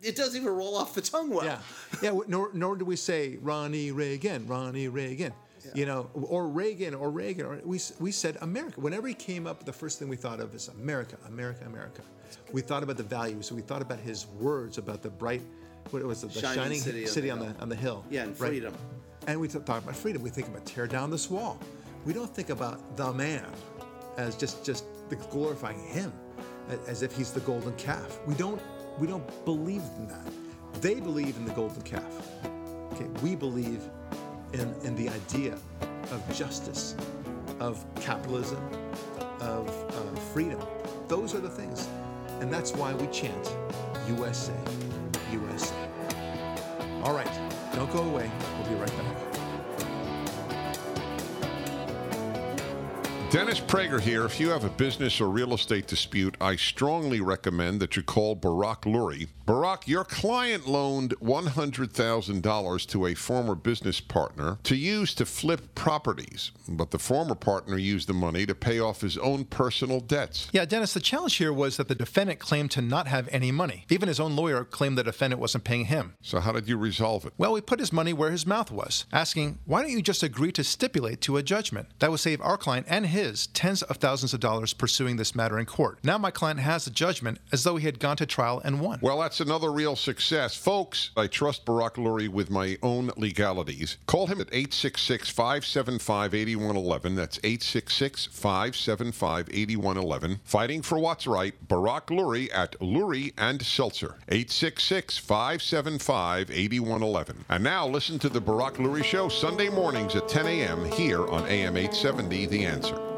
[0.01, 1.45] It doesn't even roll off the tongue well.
[1.45, 1.59] Yeah,
[2.01, 2.19] yeah.
[2.27, 5.33] Nor, nor do we say Ronnie Reagan, Ronnie Reagan.
[5.73, 8.79] You know, or Reagan, or Reagan, or we we said America.
[8.79, 12.01] Whenever he came up, the first thing we thought of is America, America, America.
[12.51, 13.51] We thought about the values.
[13.51, 15.41] We thought about his words about the bright,
[15.91, 17.55] what was it, the Shining shining, city city, on the on, hill.
[17.57, 18.05] the on the hill.
[18.09, 18.49] Yeah, and right?
[18.49, 18.73] freedom.
[19.27, 20.21] And we th- talk about freedom.
[20.21, 21.59] We think about tear down this wall.
[22.05, 23.45] We don't think about the man
[24.17, 26.13] as just just the glorifying him
[26.87, 28.19] as if he's the golden calf.
[28.25, 28.61] We don't
[28.99, 30.81] we don't believe in that.
[30.81, 32.21] They believe in the golden calf.
[32.93, 33.81] Okay, we believe
[34.53, 35.57] in, in the idea
[36.11, 36.95] of justice,
[37.59, 38.61] of capitalism,
[39.41, 40.61] of uh, freedom.
[41.07, 41.87] Those are the things.
[42.41, 43.55] And that's why we chant
[44.07, 44.53] USA,
[45.31, 45.75] USA.
[47.03, 47.31] All right,
[47.73, 48.29] don't go away.
[48.57, 49.28] We'll be right back.
[53.31, 54.25] Dennis Prager here.
[54.25, 58.33] If you have a business or real estate dispute, I strongly recommend that you call
[58.33, 59.27] Barak Lurie.
[59.45, 66.51] Barak, your client loaned $100,000 to a former business partner to use to flip properties,
[66.67, 70.49] but the former partner used the money to pay off his own personal debts.
[70.51, 73.85] Yeah, Dennis, the challenge here was that the defendant claimed to not have any money.
[73.89, 76.15] Even his own lawyer claimed the defendant wasn't paying him.
[76.21, 77.33] So, how did you resolve it?
[77.37, 80.51] Well, we put his money where his mouth was, asking, why don't you just agree
[80.53, 81.89] to stipulate to a judgment?
[81.99, 85.35] That would save our client and his his tens of thousands of dollars pursuing this
[85.35, 85.99] matter in court.
[86.03, 88.99] Now my client has a judgment as though he had gone to trial and won.
[89.01, 90.55] Well, that's another real success.
[90.55, 93.97] Folks, I trust Barak Lurie with my own legalities.
[94.05, 97.15] Call him at 866 575 8111.
[97.15, 100.39] That's 866 575 8111.
[100.45, 104.15] Fighting for what's right, Barak Lurie at Lurie and Seltzer.
[104.29, 107.45] 866 575 8111.
[107.49, 110.85] And now listen to the Barak Lurie Show Sunday mornings at 10 a.m.
[110.85, 113.08] here on AM 870 The Answer.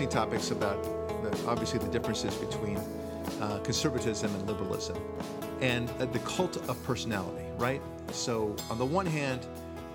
[0.00, 0.80] Interesting topics about
[1.24, 2.76] the, obviously the differences between
[3.40, 4.96] uh, conservatism and liberalism,
[5.60, 7.44] and uh, the cult of personality.
[7.56, 7.82] Right.
[8.12, 9.44] So on the one hand,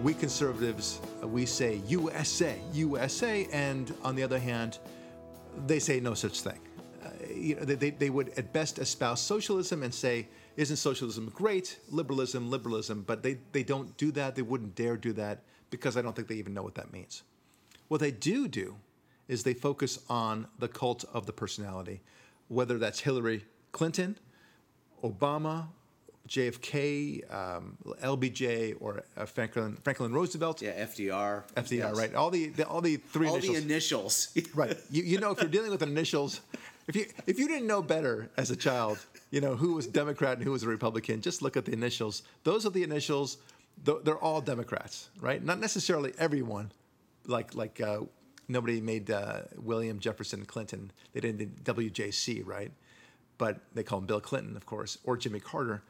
[0.01, 4.79] we conservatives uh, we say USA, USA, and on the other hand,
[5.67, 6.59] they say no such thing.
[7.01, 11.79] Uh, you know, they, they would at best espouse socialism and say, isn't socialism great?
[11.89, 14.35] Liberalism, liberalism, but they, they don't do that.
[14.35, 17.23] They wouldn't dare do that because I don't think they even know what that means.
[17.87, 18.75] What they do do
[19.27, 22.01] is they focus on the cult of the personality,
[22.47, 24.17] whether that's Hillary Clinton,
[25.03, 25.67] Obama,
[26.27, 30.61] JFK, um, LBJ, or uh, Franklin, Franklin Roosevelt.
[30.61, 31.43] Yeah, FDR.
[31.55, 31.97] FDR, yes.
[31.97, 32.15] right?
[32.15, 33.57] All the, the all the three All initials.
[33.57, 34.37] the initials.
[34.55, 34.77] right.
[34.89, 36.41] You, you know, if you're dealing with initials,
[36.87, 40.37] if you if you didn't know better as a child, you know who was Democrat
[40.37, 41.21] and who was a Republican.
[41.21, 42.23] Just look at the initials.
[42.43, 43.37] Those are the initials.
[43.83, 45.43] They're all Democrats, right?
[45.43, 46.71] Not necessarily everyone.
[47.25, 48.01] Like like uh,
[48.47, 50.91] nobody made uh, William Jefferson Clinton.
[51.13, 52.71] They didn't do WJC, right?
[53.37, 55.83] But they call him Bill Clinton, of course, or Jimmy Carter.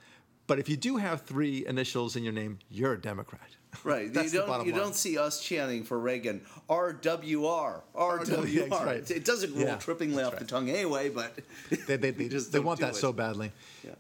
[0.46, 3.50] But if you do have three initials in your name, you're a Democrat.
[3.84, 4.14] Right.
[4.14, 4.82] That's you the don't bottom you line.
[4.82, 7.82] don't see us chanting for Reagan RWR.
[7.96, 8.70] RWR.
[8.86, 9.10] right.
[9.12, 10.40] It doesn't roll Yeah, trippingly off right.
[10.40, 11.40] the tongue anyway, but
[11.88, 12.96] they, they, they, just they want that it.
[12.96, 13.52] so badly.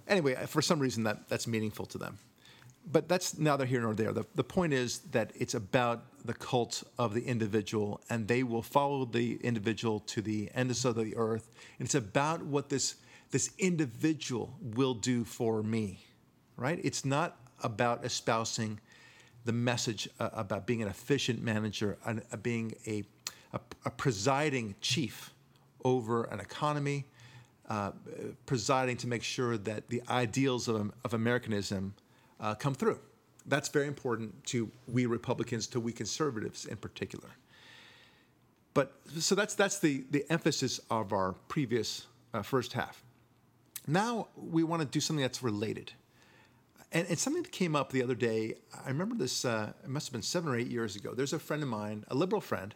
[0.07, 2.17] Anyway, for some reason that that's meaningful to them.
[2.91, 4.11] But that's neither here nor there.
[4.11, 8.61] The, the point is that it's about the cult of the individual, and they will
[8.61, 11.49] follow the individual to the ends of the earth.
[11.79, 12.95] And it's about what this
[13.31, 16.05] this individual will do for me,
[16.55, 16.79] right?
[16.83, 18.79] It's not about espousing
[19.45, 23.03] the message uh, about being an efficient manager, and uh, being a,
[23.51, 25.33] a, a presiding chief
[25.83, 27.05] over an economy,
[27.69, 27.91] uh,
[28.45, 31.95] presiding to make sure that the ideals of, of Americanism
[32.43, 32.99] uh, come through.
[33.45, 37.29] That's very important to we Republicans, to we conservatives in particular.
[38.73, 43.03] But so that's that's the the emphasis of our previous uh, first half.
[43.87, 45.93] Now we want to do something that's related.
[46.91, 48.53] And, and something that came up the other day,
[48.85, 51.15] I remember this, uh, it must have been seven or eight years ago.
[51.15, 52.75] There's a friend of mine, a liberal friend,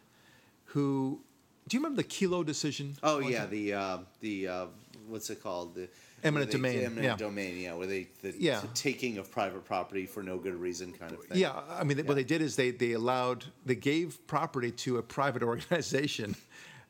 [0.64, 1.20] who,
[1.68, 2.96] do you remember the Kelo decision?
[3.04, 4.66] Oh yeah, the uh, the uh,
[5.06, 5.76] what's it called?
[5.76, 5.88] The
[6.24, 7.16] Eminent where they- domain, Eminent yeah.
[7.16, 7.58] domain.
[7.58, 8.62] Yeah, where they the, Yeah.
[8.74, 11.38] taking of private property for no good reason kind of thing.
[11.38, 15.02] Yeah, I mean, what they did is they, they allowed, they gave property to a
[15.02, 16.34] private organization.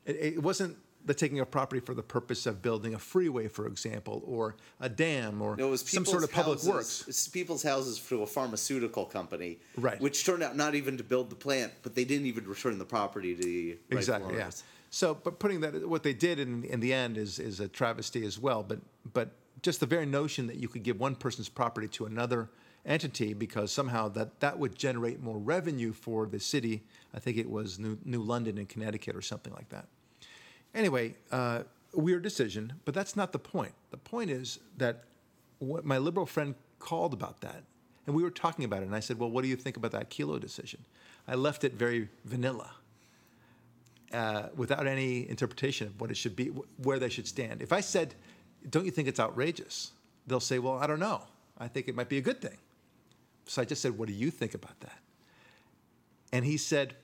[0.05, 3.67] It, it wasn't the taking of property for the purpose of building a freeway, for
[3.67, 7.05] example, or a dam, or It was some sort of public houses, works.
[7.07, 9.99] it's people's houses to a pharmaceutical company, Right.
[10.01, 12.85] Which turned out not even to build the plant, but they didn't even return the
[12.85, 14.35] property to the Exactly.
[14.35, 14.49] Yeah.
[14.89, 18.25] So, but putting that, what they did in, in the end is is a travesty
[18.25, 18.63] as well.
[18.63, 18.79] But
[19.13, 22.49] but just the very notion that you could give one person's property to another
[22.85, 26.83] entity because somehow that that would generate more revenue for the city.
[27.13, 29.87] I think it was New, New London in Connecticut or something like that.
[30.73, 33.73] Anyway, uh, weird decision, but that's not the point.
[33.91, 35.03] The point is that
[35.59, 37.63] what my liberal friend called about that,
[38.07, 39.91] and we were talking about it, and I said, "Well, what do you think about
[39.91, 40.85] that Kelo decision?"
[41.27, 42.71] I left it very vanilla.
[44.13, 46.47] Uh, without any interpretation of what it should be,
[46.83, 47.61] where they should stand.
[47.61, 48.15] If I said,
[48.69, 49.91] "Don't you think it's outrageous?"
[50.27, 51.23] They'll say, "Well, I don't know.
[51.57, 52.57] I think it might be a good thing."
[53.45, 54.99] So I just said, "What do you think about that?"
[56.31, 56.95] And he said,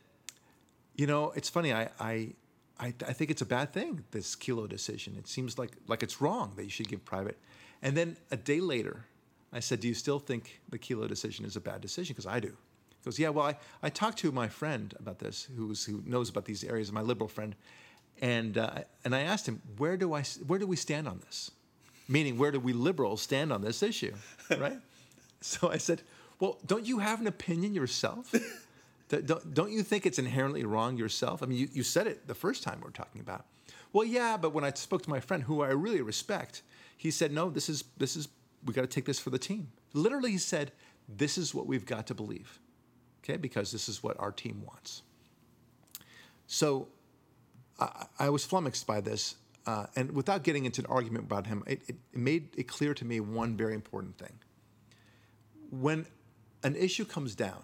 [0.95, 1.73] "You know, it's funny.
[1.73, 2.33] I I
[2.79, 4.03] I, I think it's a bad thing.
[4.11, 5.15] This Kelo decision.
[5.17, 7.37] It seems like like it's wrong that you should give private."
[7.81, 9.05] And then a day later,
[9.53, 12.39] I said, "Do you still think the Kelo decision is a bad decision?" Because I
[12.39, 12.57] do.
[13.05, 13.29] Goes, "Yeah.
[13.29, 16.91] Well, I, I talked to my friend about this, who's who knows about these areas,
[16.91, 17.55] my liberal friend,
[18.21, 21.51] and uh, and I asked him, where do I where do we stand on this?
[22.07, 24.13] Meaning, where do we liberals stand on this issue,
[24.57, 24.79] right?
[25.41, 26.01] so I said,
[26.39, 28.33] well, don't you have an opinion yourself?
[29.07, 31.43] Don't- don't, you think it's inherently wrong yourself?
[31.43, 33.45] I mean, you, you said it the first time we were talking about.
[33.93, 36.63] Well, yeah, but when I spoke to my friend, who I really respect,
[36.97, 38.27] he said, no, this is this is
[38.65, 39.67] we got to take this for the team.
[39.93, 40.71] Literally, he said,
[41.07, 42.59] this is what we've got to believe,
[43.25, 45.01] okay, because this is what our team wants.
[46.47, 46.88] So
[47.79, 49.35] I, I was flummoxed by this,
[49.65, 53.03] uh, and without getting into an argument about him, it, it, made it clear to
[53.05, 54.33] me one very important thing.
[55.71, 56.05] When
[56.63, 57.63] an issue comes down,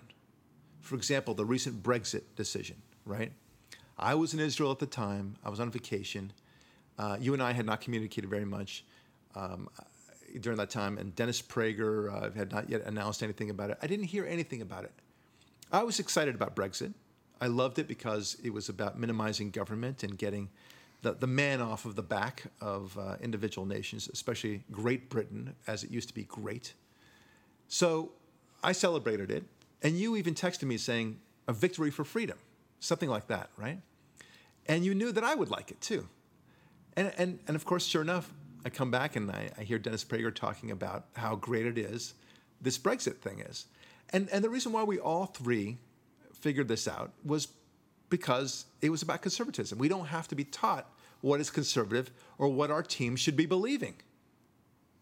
[0.80, 3.32] for example, the recent Brexit decision, right?
[4.00, 5.36] I was in Israel at the time.
[5.46, 6.34] I was on vacation.
[6.98, 8.84] Uh, you and I had not communicated very much
[9.36, 9.70] um,
[10.40, 13.78] during that time, and Dennis Prager uh, had not yet announced anything about it.
[13.82, 14.92] I didn't hear anything about it.
[15.72, 16.94] I was excited about Brexit.
[17.40, 20.50] I loved it because it was about minimizing government and getting
[21.02, 25.84] the, the man off of the back of uh, individual nations, especially Great Britain, as
[25.84, 26.74] it used to be great.
[27.68, 28.12] So
[28.64, 29.46] I celebrated it.
[29.82, 32.38] And you even texted me saying, a victory for freedom,
[32.80, 33.80] something like that, right?
[34.68, 36.08] And you knew that I would like it too.
[36.96, 38.32] And, and, and of course, sure enough,
[38.64, 42.14] I come back and I, I hear Dennis Prager talking about how great it is,
[42.62, 43.66] this Brexit thing is.
[44.14, 45.78] And, and the reason why we all three
[46.34, 47.48] figured this out was
[48.10, 49.78] because it was about conservatism.
[49.78, 50.88] We don't have to be taught
[51.22, 53.96] what is conservative or what our team should be believing.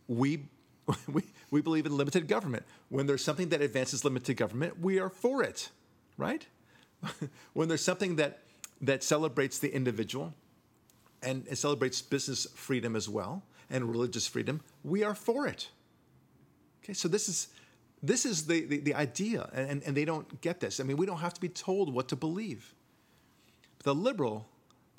[0.08, 0.46] We,
[1.12, 2.64] we, we believe in limited government.
[2.90, 5.70] When there's something that advances limited government, we are for it,
[6.18, 6.46] right?
[7.54, 8.40] when there's something that,
[8.82, 10.34] that celebrates the individual
[11.24, 15.70] and it celebrates business freedom as well and religious freedom, we are for it.
[16.84, 17.48] Okay, so this is
[18.02, 20.80] this is the, the, the idea, and, and they don't get this.
[20.80, 22.74] I mean, we don't have to be told what to believe.
[23.84, 24.48] The liberal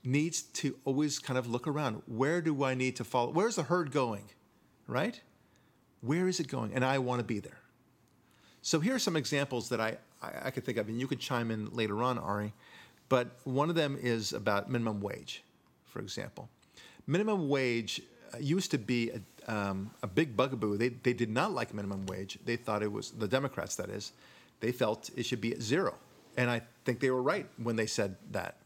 [0.04, 2.02] needs to always kind of look around.
[2.06, 3.30] Where do I need to follow?
[3.30, 4.24] Where's the herd going?
[4.86, 5.20] Right?
[6.00, 6.74] Where is it going?
[6.74, 7.58] And I want to be there.
[8.62, 11.20] So here are some examples that I, I, I could think of, and you could
[11.20, 12.52] chime in later on, Ari.
[13.08, 15.42] But one of them is about minimum wage,
[15.86, 16.48] for example.
[17.06, 18.02] Minimum wage
[18.38, 20.76] used to be a, um, a big bugaboo.
[20.76, 22.38] They, they did not like minimum wage.
[22.44, 24.12] They thought it was, the Democrats that is,
[24.60, 25.94] they felt it should be at zero.
[26.36, 28.56] And I think they were right when they said that.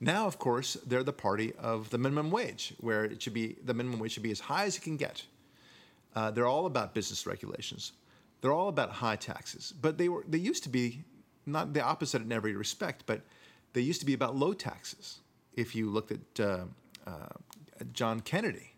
[0.00, 3.74] Now, of course, they're the party of the minimum wage, where it should be, the
[3.74, 5.24] minimum wage should be as high as it can get.
[6.14, 7.92] Uh, they're all about business regulations.
[8.40, 9.72] They're all about high taxes.
[9.80, 11.04] But they were they used to be
[11.46, 13.22] not the opposite in every respect, but
[13.72, 15.20] they used to be about low taxes.
[15.54, 16.64] If you looked at uh,
[17.06, 17.10] uh,
[17.92, 18.74] John Kennedy,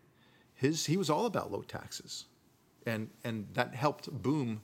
[0.60, 2.26] his he was all about low taxes,
[2.84, 4.60] and and that helped boom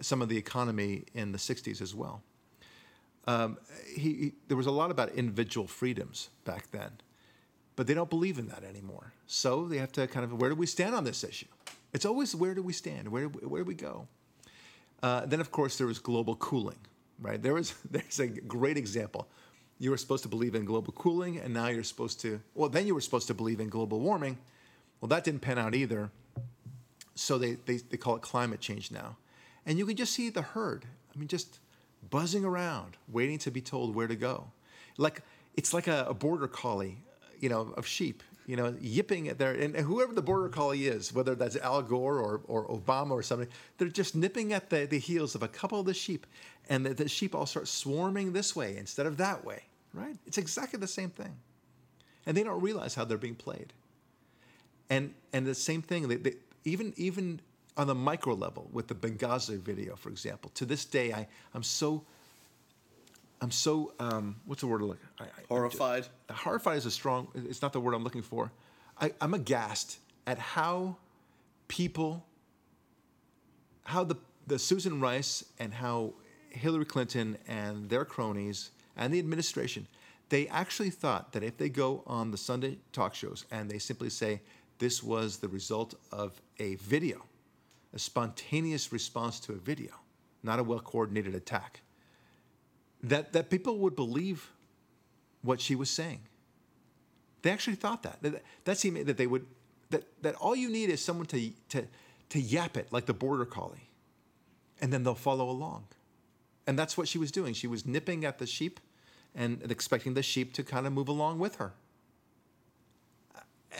[0.00, 2.22] some of the economy in the '60s as well.
[3.28, 3.58] Um,
[3.94, 6.90] he, he, there was a lot about individual freedoms back then,
[7.76, 9.12] but they don't believe in that anymore.
[9.26, 11.46] So they have to kind of where do we stand on this issue?
[11.92, 13.06] It's always where do we stand?
[13.08, 14.08] Where do we, where do we go?
[15.04, 16.78] Uh, then of course there was global cooling,
[17.20, 17.40] right?
[17.40, 19.28] There was there's a great example.
[19.78, 22.40] You were supposed to believe in global cooling, and now you're supposed to.
[22.56, 24.36] Well, then you were supposed to believe in global warming.
[25.00, 26.10] Well, that didn't pan out either.
[27.14, 29.16] So they, they, they call it climate change now.
[29.66, 30.86] And you can just see the herd.
[31.14, 31.58] I mean, just
[32.10, 34.50] buzzing around, waiting to be told where to go.
[34.96, 35.22] Like
[35.56, 36.98] it's like a, a border collie,
[37.40, 41.12] you know, of sheep, you know, yipping at their and whoever the border collie is,
[41.12, 44.98] whether that's Al Gore or, or Obama or somebody, they're just nipping at the, the
[44.98, 46.26] heels of a couple of the sheep,
[46.68, 50.16] and the, the sheep all start swarming this way instead of that way, right?
[50.26, 51.36] It's exactly the same thing,
[52.24, 53.72] and they don't realize how they're being played.
[54.90, 56.34] And and the same thing, they, they,
[56.64, 57.40] even even
[57.76, 60.50] on the micro level with the Benghazi video, for example.
[60.54, 62.04] To this day, I I'm so
[63.40, 64.82] I'm so um, what's the word?
[64.82, 66.06] Look, I, I, Horrified.
[66.30, 67.28] horrified is a strong.
[67.34, 68.50] It's not the word I'm looking for.
[69.00, 70.96] I, I'm aghast at how
[71.68, 72.26] people,
[73.84, 74.16] how the
[74.46, 76.14] the Susan Rice and how
[76.50, 79.86] Hillary Clinton and their cronies and the administration,
[80.30, 84.10] they actually thought that if they go on the Sunday talk shows and they simply
[84.10, 84.40] say
[84.78, 87.24] this was the result of a video,
[87.94, 89.92] a spontaneous response to a video,
[90.42, 91.80] not a well coordinated attack,
[93.02, 94.50] that, that people would believe
[95.42, 96.20] what she was saying.
[97.42, 98.18] They actually thought that.
[98.22, 99.46] That, that seemed that they would
[99.90, 101.86] that, that all you need is someone to, to,
[102.30, 103.88] to yap it like the border collie,
[104.80, 105.86] and then they'll follow along.
[106.66, 107.54] And that's what she was doing.
[107.54, 108.80] She was nipping at the sheep
[109.34, 111.72] and expecting the sheep to kind of move along with her.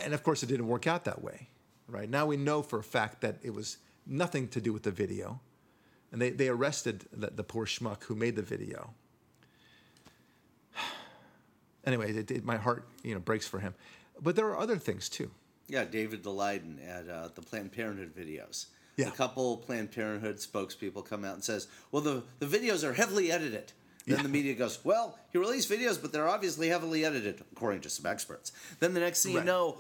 [0.05, 1.49] And of course, it didn't work out that way,
[1.89, 2.09] right?
[2.09, 5.41] Now we know for a fact that it was nothing to do with the video.
[6.11, 8.95] And they, they arrested the, the poor schmuck who made the video.
[11.87, 13.73] Anyway, it, it, my heart you know breaks for him.
[14.21, 15.31] But there are other things too.
[15.69, 18.67] Yeah, David Daleiden at uh, the Planned Parenthood videos.
[18.97, 19.09] Yeah.
[19.09, 23.31] A couple Planned Parenthood spokespeople come out and says, "Well, the, the videos are heavily
[23.33, 23.73] edited."
[24.09, 24.23] Then Yeah.
[24.23, 28.07] the media goes, "Well, he released videos, but they're obviously heavily edited, according to some
[28.07, 29.79] experts." Then the next thing you know,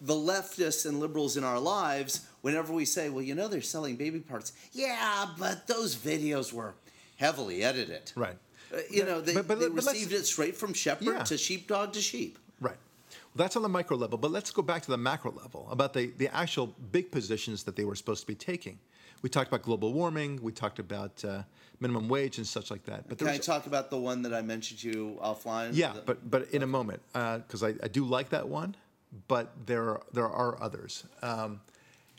[0.00, 3.96] the leftists and liberals in our lives, whenever we say, "Well, you know, they're selling
[3.96, 6.74] baby parts," yeah, but those videos were
[7.16, 8.12] heavily edited.
[8.14, 8.36] Right.
[8.72, 11.22] Uh, you know, they, But- but they received it straight from shepherd Yeah.
[11.24, 12.38] to sheepdog to sheep.
[12.60, 12.76] Right.
[13.10, 15.92] Well, that's on the micro level, but let's go back to the macro level about
[15.92, 18.78] the, the actual big positions that they were supposed to be taking.
[19.22, 21.42] We talked about global warming, we talked about uh,
[21.80, 23.08] minimum wage and such like that.
[23.08, 25.70] But Can I talk about the one that I mentioned to you offline?
[25.72, 28.76] yeah, The- but but in a moment, because I, I do like that one,
[29.28, 31.04] but there are, there are others.
[31.22, 31.60] Um,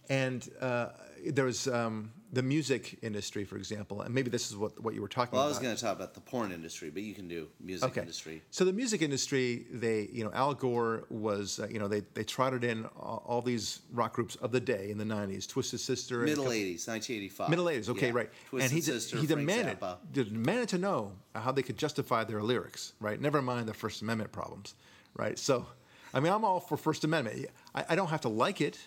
[0.10, 0.90] and uh,
[1.26, 5.08] there's um, the music industry, for example, and maybe this is what, what you were
[5.08, 5.38] talking about.
[5.38, 7.90] Well, I was going to talk about the porn industry, but you can do music
[7.92, 8.02] okay.
[8.02, 8.42] industry.
[8.52, 12.24] So the music industry, they, you know, Al Gore was, uh, you know, they, they
[12.24, 16.20] trotted in all, all these rock groups of the day in the '90s, Twisted Sister,
[16.20, 17.50] Middle couple- 80s, 1985.
[17.50, 18.14] Middle 80s, okay, Yeah.
[18.14, 18.30] right.
[18.50, 19.78] Twisted and he, Sister, he demanded,
[20.12, 23.20] demanded to know how they could justify their lyrics, right?
[23.20, 24.76] Never mind the First Amendment problems,
[25.16, 25.40] right?
[25.40, 25.66] So,
[26.14, 27.48] I mean, I'm all for First Amendment.
[27.74, 28.78] I, I don't have to like it.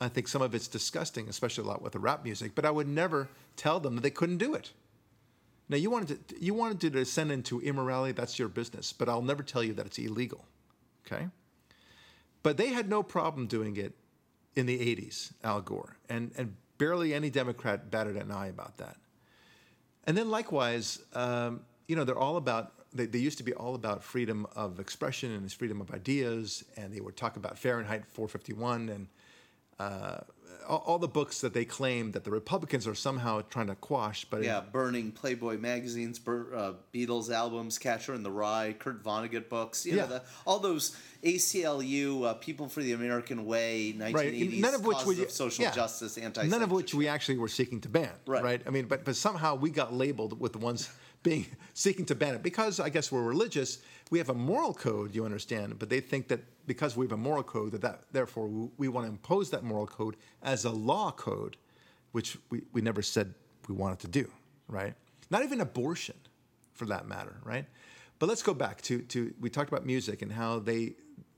[0.00, 2.70] I think some of it's disgusting, especially a lot with the rap music, but I
[2.70, 4.72] would never tell them that they couldn't do it.
[5.68, 9.22] Now, you wanted to, you wanted to descend into immorality, that's your business, but I'll
[9.22, 10.44] never tell you that it's illegal,
[11.06, 11.28] okay?
[12.42, 13.92] But they had no problem doing it
[14.56, 18.96] in the 80s, Al Gore, and, and barely any Democrat batted an eye about that.
[20.04, 23.74] And then likewise, um, you know, they're all about, they, they used to be all
[23.74, 28.88] about freedom of expression and freedom of ideas, and they would talk about Fahrenheit 451
[28.88, 29.08] and
[29.78, 30.18] uh,
[30.68, 34.26] all, all the books that they claim that the Republicans are somehow trying to quash.
[34.26, 39.48] But Yeah, burning Playboy magazines, bur- uh, Beatles albums, Catcher in the Rye, Kurt Vonnegut
[39.48, 40.02] books, you Yeah.
[40.02, 44.84] know, the, all those ACLU, uh, People for the American Way, 1980s, right, none of
[44.84, 45.70] which we of social yeah.
[45.70, 48.42] justice, anti None of which we actually were seeking to ban, Right.
[48.42, 48.62] right?
[48.66, 50.90] I mean, but but somehow we got labeled with the ones
[51.22, 53.78] being seeking to ban it because I guess we're religious.
[54.10, 57.16] We have a moral code, you understand, but they think that because we have a
[57.16, 60.70] moral code, that, that therefore we, we want to impose that moral code as a
[60.70, 61.56] law code,
[62.12, 63.34] which we, we never said
[63.68, 64.30] we wanted to do,
[64.68, 64.94] right?
[65.30, 66.16] Not even abortion,
[66.72, 67.66] for that matter, right?
[68.18, 70.94] But let's go back to to we talked about music and how they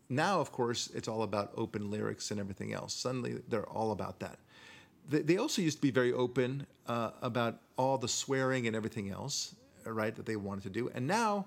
[0.08, 2.92] now, of course, it's all about open lyrics and everything else.
[2.92, 4.38] Suddenly, they're all about that.
[5.08, 9.10] They, they also used to be very open uh, about all the swearing and everything
[9.10, 9.54] else,
[9.84, 10.14] right?
[10.14, 11.46] That they wanted to do, and now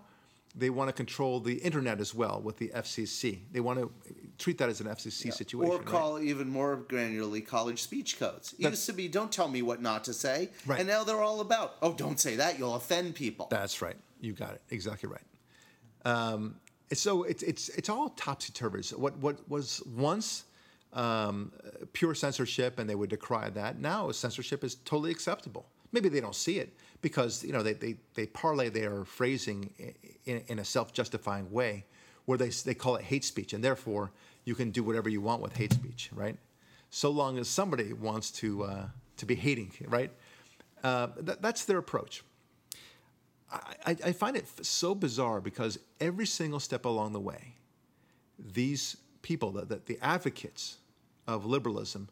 [0.56, 3.40] they want to control the internet as well with the FCC.
[3.52, 3.92] They want to
[4.38, 5.86] treat that as an FCC situation, Or right?
[5.86, 8.54] call even more granularly college speech codes.
[8.60, 10.50] It used to be, don't tell me what not to say.
[10.68, 10.80] Right.
[10.80, 13.48] And now they're all about, oh, don't say that, you'll offend people.
[13.50, 13.98] That's right.
[14.22, 14.62] You got it.
[14.70, 15.22] Exactly right.
[16.06, 16.56] Um,
[16.92, 18.84] so it's it's it's all topsy turvy.
[18.84, 20.44] So what what was once
[20.92, 21.52] um,
[21.94, 23.80] pure censorship, and they would decry that.
[23.80, 25.66] Now censorship is totally acceptable.
[25.92, 29.70] Maybe they don't see it because you know they they, they parlay their phrasing
[30.26, 31.86] in, in a self-justifying way,
[32.26, 34.12] where they they call it hate speech, and therefore
[34.46, 36.38] you can do whatever you want with hate speech, right?
[36.90, 38.86] So long as somebody wants to uh,
[39.18, 40.12] to be hating, right?
[40.84, 42.24] Uh, that, that's their approach.
[43.86, 47.54] I, I find it so bizarre because every single step along the way,
[48.40, 50.78] these people, the, the, the advocates
[51.28, 52.10] of liberalism,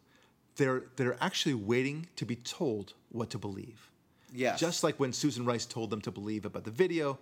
[0.56, 3.91] they're, they're actually waiting to be told what to believe.
[4.34, 4.60] Yes.
[4.60, 7.20] Just like when Susan Rice told them to believe about the video,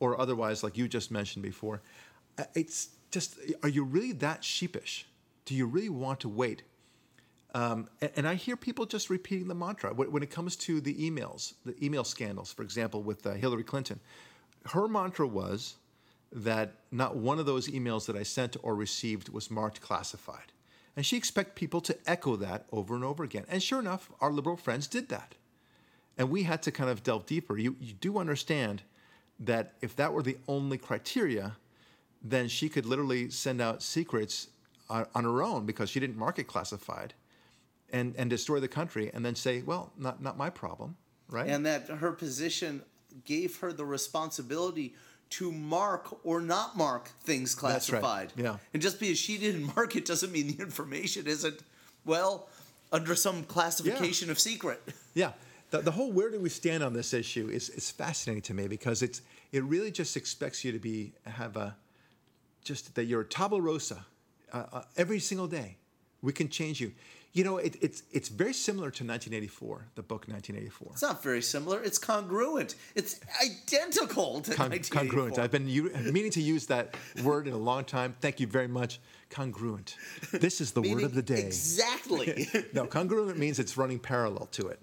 [0.00, 1.82] or otherwise, like you just mentioned before.
[2.38, 5.06] Uh, It's just, are you really that sheepish?
[5.44, 6.62] Do you really want to wait
[7.54, 10.80] um, and, and I hear people just repeating the mantra when, when it comes to
[10.80, 14.00] the emails, the email scandals, for example, with uh, Hillary Clinton.
[14.66, 15.76] Her mantra was
[16.30, 20.52] that not one of those emails that I sent or received was marked classified.
[20.94, 23.44] And she expected people to echo that over and over again.
[23.48, 25.36] And sure enough, our liberal friends did that.
[26.18, 27.56] And we had to kind of delve deeper.
[27.56, 28.82] You, you do understand
[29.40, 31.56] that if that were the only criteria,
[32.22, 34.48] then she could literally send out secrets
[34.90, 37.14] on, on her own because she didn't mark it classified
[37.92, 40.96] and, and destroy the country and then say, well, not, not my problem,
[41.30, 41.48] right?
[41.48, 42.82] and that her position
[43.24, 44.94] gave her the responsibility
[45.30, 48.00] to mark or not mark things That's right.
[48.00, 48.32] classified.
[48.36, 48.56] Yeah.
[48.72, 51.60] And just because she didn't mark it doesn't mean the information isn't,
[52.04, 52.48] well,
[52.90, 54.82] under some classification of secret.
[55.14, 55.32] Yeah.
[55.70, 58.68] The, the whole where do we stand on this issue is, is fascinating to me
[58.68, 59.20] because it's
[59.52, 61.76] it really just expects you to be have a
[62.64, 64.04] just that you're a tabula rosa
[64.52, 65.76] uh, uh, every single day.
[66.22, 66.92] We can change you.
[67.34, 70.88] You know, it, it's it's very similar to 1984, the book 1984.
[70.92, 71.82] It's not very similar.
[71.82, 72.74] It's congruent.
[72.94, 75.00] It's identical to Con- 1984.
[75.00, 75.38] congruent.
[75.38, 78.16] I've been u- meaning to use that word in a long time.
[78.20, 78.98] Thank you very much.
[79.30, 79.96] Congruent.
[80.32, 81.40] This is the word of the day.
[81.40, 82.48] Exactly.
[82.72, 84.80] no, congruent means it's running parallel to it,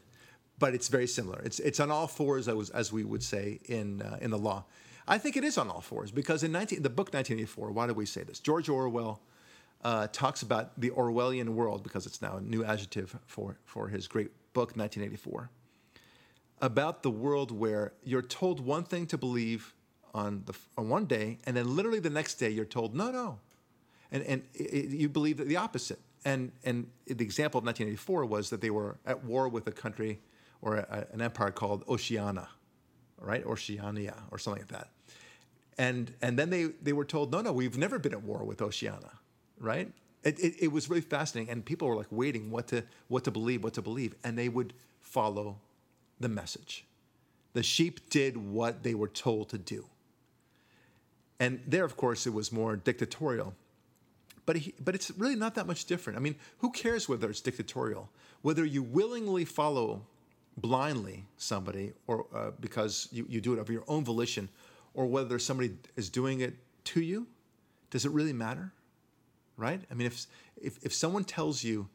[0.59, 1.41] but it's very similar.
[1.43, 4.65] It's it's on all fours, as, as we would say in uh, in the law.
[5.07, 7.71] I think it is on all fours because in 19, the book 1984.
[7.71, 8.39] Why do we say this?
[8.39, 9.21] George Orwell
[9.83, 14.07] uh, talks about the Orwellian world because it's now a new adjective for for his
[14.07, 15.49] great book 1984
[16.61, 19.73] about the world where you're told one thing to believe
[20.13, 23.39] on the on one day, and then literally the next day you're told no, no,
[24.11, 25.99] and and it, you believe the opposite.
[26.23, 30.21] And and the example of 1984 was that they were at war with a country
[30.65, 32.49] or a, an empire called Oceania,
[33.21, 33.45] right?
[33.45, 34.89] Oceania or something like that.
[35.77, 38.61] And and then they they were told no, no, we've never been at war with
[38.61, 39.11] Oceania,
[39.59, 39.89] right?
[40.23, 43.31] It, it, it was really fascinating, and people were like waiting what to what to
[43.31, 45.59] believe, what to believe, and they would follow
[46.19, 46.85] the message.
[47.53, 49.85] The sheep did what they were told to do.
[51.39, 53.53] And there, of course, it was more dictatorial.
[54.45, 56.17] But, he, but it's really not that much different.
[56.17, 58.09] I mean, who cares whether it's dictatorial?
[58.41, 60.05] Whether you willingly follow
[60.57, 64.49] blindly somebody or uh, because you, you do it of your own volition,
[64.93, 67.27] or whether somebody is doing it to you,
[67.89, 68.71] does it really matter?
[69.57, 69.81] Right?
[69.89, 70.25] I mean, if,
[70.61, 71.87] if, if someone tells you,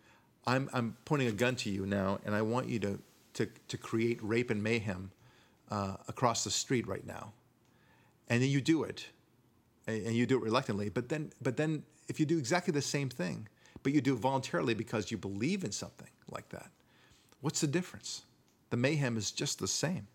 [0.47, 2.99] I'm, I'm pointing a gun to you now and I want you to,
[3.35, 5.11] to, to create rape and mayhem
[5.71, 7.33] uh, across the street right now,
[8.29, 9.07] and then you do it,
[9.87, 10.89] and and you do it reluctantly.
[10.89, 13.49] But then, but then, if you do exactly the same thing,
[13.83, 16.71] but you do it voluntarily because you believe in something like that,
[17.41, 18.23] what's the difference?
[18.71, 20.07] The mayhem is just the same.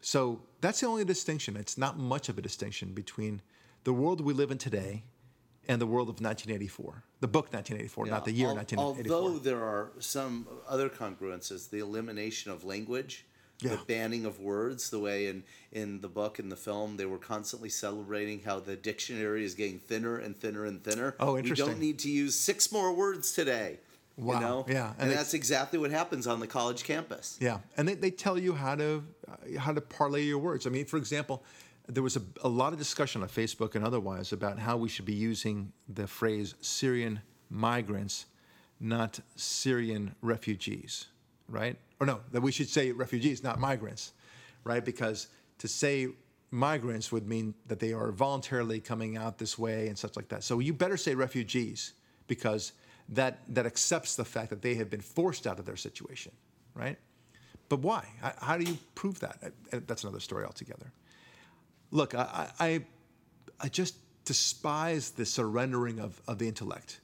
[0.00, 1.56] So that's the only distinction.
[1.56, 3.42] It's not much of a distinction between
[3.84, 5.02] the world we live in today
[5.66, 9.14] and the world of 1984, the book 1984, not the year Al- 1984.
[9.16, 13.26] Although there are some other congruences, the elimination of language,
[13.60, 13.70] Yeah.
[13.70, 15.42] the banning of words, the way in,
[15.72, 19.80] in the book and the film they were constantly celebrating how the dictionary is getting
[19.80, 21.16] thinner and thinner and thinner.
[21.18, 23.80] Oh, interesting We don't need to use six more words today.
[24.18, 24.66] Wow, You know?
[24.68, 27.38] yeah, And, and that's exactly what happens on the college campus.
[27.40, 30.66] Yeah, and they, they tell you how to uh, how to parlay your words.
[30.66, 31.44] I mean, for example,
[31.86, 35.04] there was a, a lot of discussion on Facebook and otherwise about how we should
[35.04, 38.26] be using the phrase Syrian migrants,
[38.80, 41.06] not Syrian refugees,
[41.48, 41.76] right?
[42.00, 44.12] Or no, that we should say refugees, not migrants,
[44.64, 44.84] right?
[44.84, 46.08] Because to say
[46.50, 50.42] migrants would mean that they are voluntarily coming out this way and such like that.
[50.42, 51.92] So you better say refugees
[52.26, 52.72] because
[53.10, 56.32] that that accepts the fact that they have been forced out of their situation,
[56.74, 56.98] right?
[57.68, 58.06] But why?
[58.40, 59.38] How- do you prove that?
[59.72, 60.92] Uh, That's another story altogether.
[61.90, 62.84] Look, I, I, I-
[63.60, 67.00] I just despise the surrendering of, of the intellect.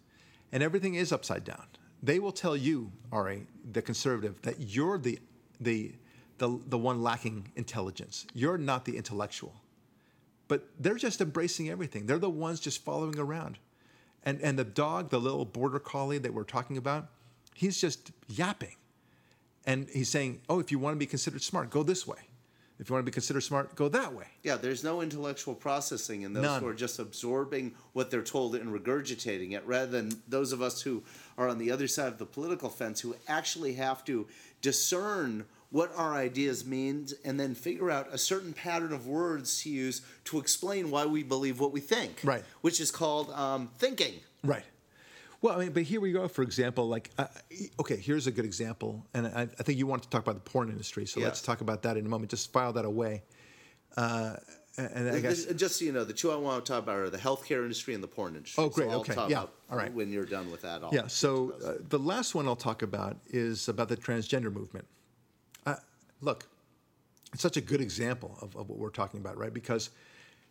[0.52, 1.64] And everything is upside down.
[2.02, 5.18] They will tell you, Ari, the conservative, that you're the,
[5.60, 5.92] the,
[6.38, 8.24] the, the one lacking intelligence.
[8.34, 9.52] You're not the intellectual.
[10.46, 12.06] But they're just embracing everything.
[12.06, 13.58] They're the ones just following around.
[14.24, 17.08] And, and the dog, the little border collie that we're talking about,
[17.54, 18.76] he's just yapping.
[19.66, 22.18] And he's saying, oh, if you want to be considered smart, go this way.
[22.80, 24.26] If you want to be considered smart, go that way.
[24.42, 26.60] Yeah, there's no intellectual processing in those None.
[26.60, 30.82] who are just absorbing what they're told and regurgitating it, rather than those of us
[30.82, 31.04] who
[31.38, 34.26] are on the other side of the political fence who actually have to
[34.60, 35.44] discern
[35.74, 40.02] what our ideas mean and then figure out a certain pattern of words to use
[40.22, 42.20] to explain why we believe what we think.
[42.22, 42.44] Right.
[42.60, 44.20] Which is called um, thinking.
[44.44, 44.62] Right.
[45.42, 46.28] Well, I mean, but here we go.
[46.28, 47.26] For example, like, uh,
[47.80, 50.48] okay, here's a good example, and I, I think you want to talk about the
[50.48, 51.26] porn industry, so Yeah.
[51.26, 52.30] let's talk about that in a moment.
[52.30, 53.24] Just file that away.
[53.96, 54.36] Uh,
[54.78, 57.10] and I guess Just so you know, the two I want to talk about are
[57.10, 58.62] the healthcare industry and the porn industry.
[58.62, 59.92] Oh, great, So okay, yeah, all right.
[59.92, 61.08] When you're done with that, I'll yeah.
[61.08, 64.86] So uh, the last one I'll talk about is about the transgender movement.
[66.24, 66.46] Look,
[67.32, 69.52] it's such a good example of, of what we're talking about, right?
[69.52, 69.90] Because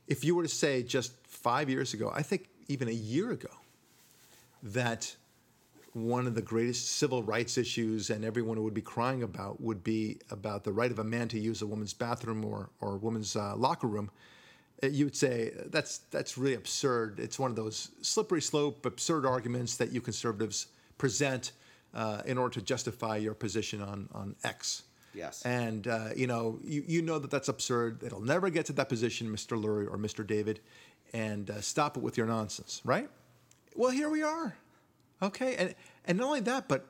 [0.07, 3.49] if you were to say just five years ago, I think even a year ago,
[4.61, 5.15] that
[5.93, 10.19] one of the greatest civil rights issues and everyone would be crying about would be
[10.29, 13.35] about the right of a man to use a woman's bathroom or, or a woman's
[13.35, 14.11] uh, locker room.
[14.83, 17.19] Uh, You would say that's that's really absurd.
[17.19, 20.67] It's one of those slippery slope, absurd arguments that you conservatives
[20.97, 21.51] present
[21.93, 24.83] uh, in order to justify your position on on X.
[25.13, 25.43] Yes.
[25.45, 28.03] And uh, you know, you, you know that that's absurd.
[28.03, 29.61] It'll never get to that position, Mr.
[29.61, 30.25] Lurie or Mr.
[30.25, 30.59] David,
[31.13, 33.09] and uh, stop it with your nonsense, right?
[33.75, 34.55] Well, here we are.
[35.21, 36.87] Okay, and and not only that, but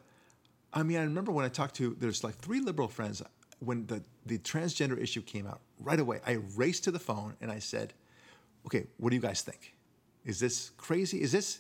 [0.74, 3.22] I mean, I remember when I talked to there's like three liberal friends
[3.60, 5.62] when the the transgender issue came out.
[5.80, 7.94] Right away, I raced to the phone and I said,
[8.66, 9.76] "Okay, what do you guys think?
[10.26, 11.22] Is this crazy?
[11.22, 11.60] Is this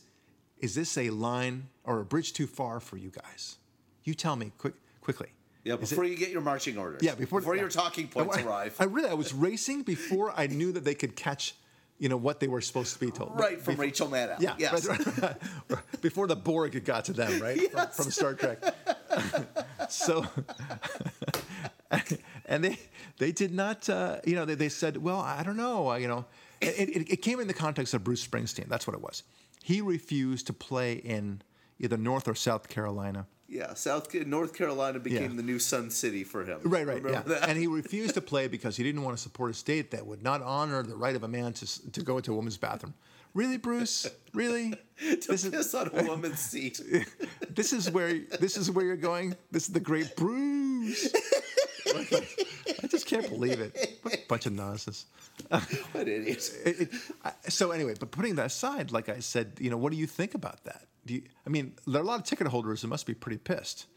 [0.59, 3.57] is this a line or a bridge too far for you guys?
[4.03, 5.29] You tell me quick quickly."
[5.63, 7.01] Yeah, before you get your marching orders.
[7.01, 8.75] yeah, before, before your talking points I, arrive.
[8.79, 11.55] I really, I was racing before I knew that they could catch,
[11.99, 13.39] you know, what they were supposed to be told.
[13.39, 14.39] right from Before- Rachel Maddow.
[14.41, 14.85] Yeah, Yes.
[14.85, 15.21] right,
[15.69, 15.79] right.
[16.01, 17.61] before the Borg got to them, right?
[17.71, 18.61] From, from Star Trek.
[19.89, 20.25] so,
[22.45, 22.77] and they
[23.19, 26.07] they did not, uh, you know, they, they said, well, I don't know, uh, you
[26.07, 26.25] know,
[26.61, 28.67] it, it, it came in the context of Bruce Springsteen.
[28.67, 29.23] That's what it was.
[29.63, 31.41] He refused to play in
[31.79, 33.27] either North or South Carolina.
[33.53, 35.37] Yeah, South North Carolina became Yeah.
[35.37, 36.59] the new Sun City for him.
[36.63, 37.39] Right, right, Remember yeah.
[37.39, 37.49] that?
[37.49, 40.23] And he refused to play because he didn't want to support a state that would
[40.23, 42.93] not honor the right of a man to to go into a woman's bathroom.
[43.35, 44.07] Really, Bruce?
[44.33, 44.71] Really?
[44.99, 46.79] to this is piss on a woman's seat.
[47.49, 49.35] this is where this is where you're going.
[49.51, 51.13] This is the great Bruce.
[51.87, 53.99] I just can't believe it.
[54.01, 55.05] What a bunch of nonsense.
[55.49, 56.51] What idiot.
[56.65, 56.89] It- it-
[57.23, 60.07] I- so anyway, but putting that aside, like I said, you know, what do you
[60.07, 60.87] think about that?
[61.05, 63.37] Do you, I mean, there are a lot of ticket holders who must be pretty
[63.37, 63.87] pissed,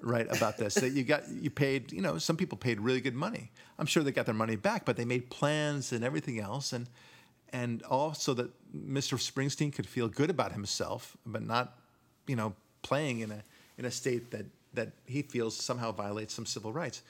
[0.00, 0.74] right, about this.
[0.74, 3.50] that you got you paid, you know, some people paid really good money.
[3.78, 6.88] I'm sure they got their money back, but they made plans and everything else, and
[7.52, 9.18] and also that Mr.
[9.18, 11.78] Springsteen could feel good about himself, but not,
[12.26, 13.42] you know, playing in a
[13.78, 17.02] in a state that that he feels somehow violates some civil rights.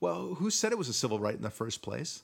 [0.00, 2.22] Well, who said it was a civil right in the first place?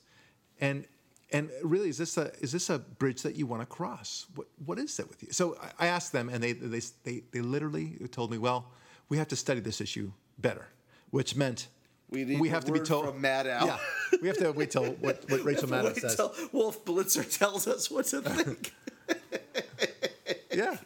[0.59, 0.85] And
[1.31, 4.25] and really, is this a is this a bridge that you want to cross?
[4.35, 5.31] What what is that with you?
[5.31, 8.71] So I, asked them, and they they they they literally told me, well,
[9.09, 10.67] we have to study this issue better,
[11.11, 11.67] which meant
[12.09, 13.65] We need have to be told from Maddow.
[13.65, 13.77] Yeah,
[14.21, 16.03] we have to wait till what, what Rachel Maddow says.
[16.03, 16.15] Wait says.
[16.15, 18.73] till Wolf Blitzer tells us what to think.
[20.51, 20.77] yeah.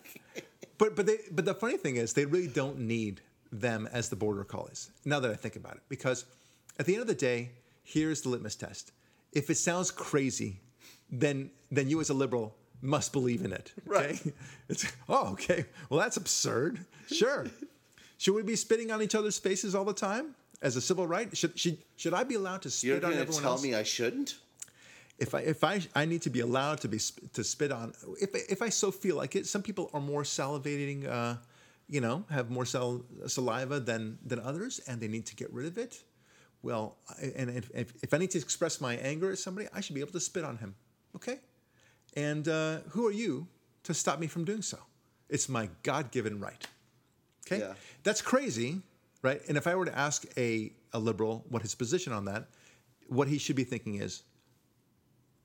[0.78, 3.22] But but they but the funny thing is they really don't need
[3.54, 4.90] them as the border collies.
[5.06, 6.26] Now that I think about it, because
[6.80, 7.52] at the end of the day,
[7.84, 8.92] here's the litmus test.
[9.34, 10.62] If it sounds crazy,
[11.10, 13.72] then then you as a liberal must believe in it.
[13.88, 14.00] Okay?
[14.00, 14.34] Right.
[14.70, 15.66] It's oh okay.
[15.90, 16.80] Well that's absurd.
[17.12, 17.46] Sure.
[18.18, 21.36] Should we be spitting on each other's faces all the time as a civil right?
[21.36, 23.64] Should should should I be allowed to spit You're on everyone tell else?
[23.64, 24.36] me I shouldn't?
[25.20, 27.00] if I if I I need to be allowed to be
[27.34, 29.46] to spit on if if I so feel like it.
[29.48, 31.36] Some people are more salivating, uh,
[31.90, 35.68] you know, have more sal- saliva than than others, and they need to get rid
[35.68, 36.04] of it.
[36.64, 36.96] Well,
[37.36, 40.02] and if, if if I need to express my anger at somebody, I should be
[40.02, 40.74] able to spit on him.
[41.16, 41.40] Okay,
[42.16, 43.48] and uh, who are you
[43.84, 44.78] to stop me from doing so?
[45.30, 46.66] It's my God given right.
[47.46, 47.74] Okay, Yeah.
[48.04, 48.82] that's crazy,
[49.22, 49.42] right?
[49.50, 52.48] And if I were to ask a a liberal what his position on that,
[53.08, 54.24] what he should be thinking is,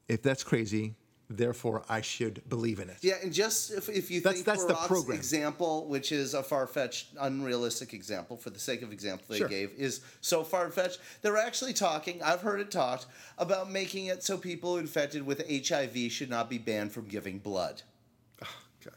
[0.09, 0.95] if that's crazy,
[1.31, 2.97] therefore I should believe in it.
[3.03, 5.19] Yeah, and just if, if you That's- think that's the program.
[5.19, 9.49] example, which is a far-fetched, unrealistic example for the sake of example they Sure.
[9.49, 10.99] gave, is so far-fetched.
[11.23, 12.23] They're actually talking.
[12.23, 13.07] I've heard it talked
[13.37, 17.83] about making it so people infected with HIV should not be banned from giving blood.
[18.43, 18.47] Oh,
[18.85, 18.95] God.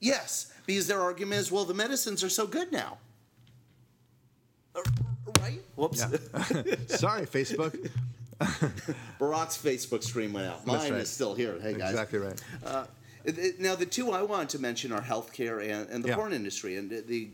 [0.00, 2.98] Yes, because their argument is, well, the medicines are so good now.
[4.74, 4.82] Uh,
[5.42, 5.60] Right?
[5.76, 6.00] Whoops.
[6.98, 7.90] Sorry, Facebook.
[9.18, 10.66] Barak's Facebook stream went out.
[10.66, 11.00] Mine right.
[11.00, 11.58] is still here.
[11.60, 11.90] Hey, guys.
[11.90, 12.40] exactly right.
[12.64, 12.84] Uh,
[13.24, 16.16] it- it- now, the two I wanted to mention are healthcare and, and the Yeah.
[16.16, 16.76] porn industry.
[16.76, 17.28] And the, the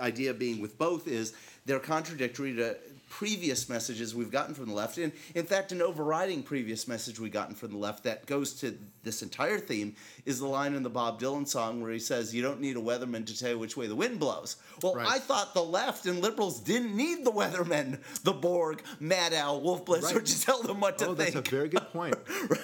[0.00, 1.32] idea being with both is
[1.66, 2.76] they're contradictory to
[3.10, 4.96] previous messages we've gotten from the left.
[4.96, 8.78] And in fact, an overriding previous message we've gotten from the left that goes to
[9.02, 9.94] this entire theme
[10.24, 12.80] is the line in the Bob Dylan song where he says, You don't need a
[12.80, 14.56] weatherman to tell you which way the wind blows.
[14.80, 15.08] Well, Right.
[15.08, 20.14] I thought the left and liberals didn't need the weathermen, the Borg, Maddow, Wolf Blitzer
[20.14, 20.26] Right.
[20.26, 22.14] to tell them what to Oh, that's a very good point.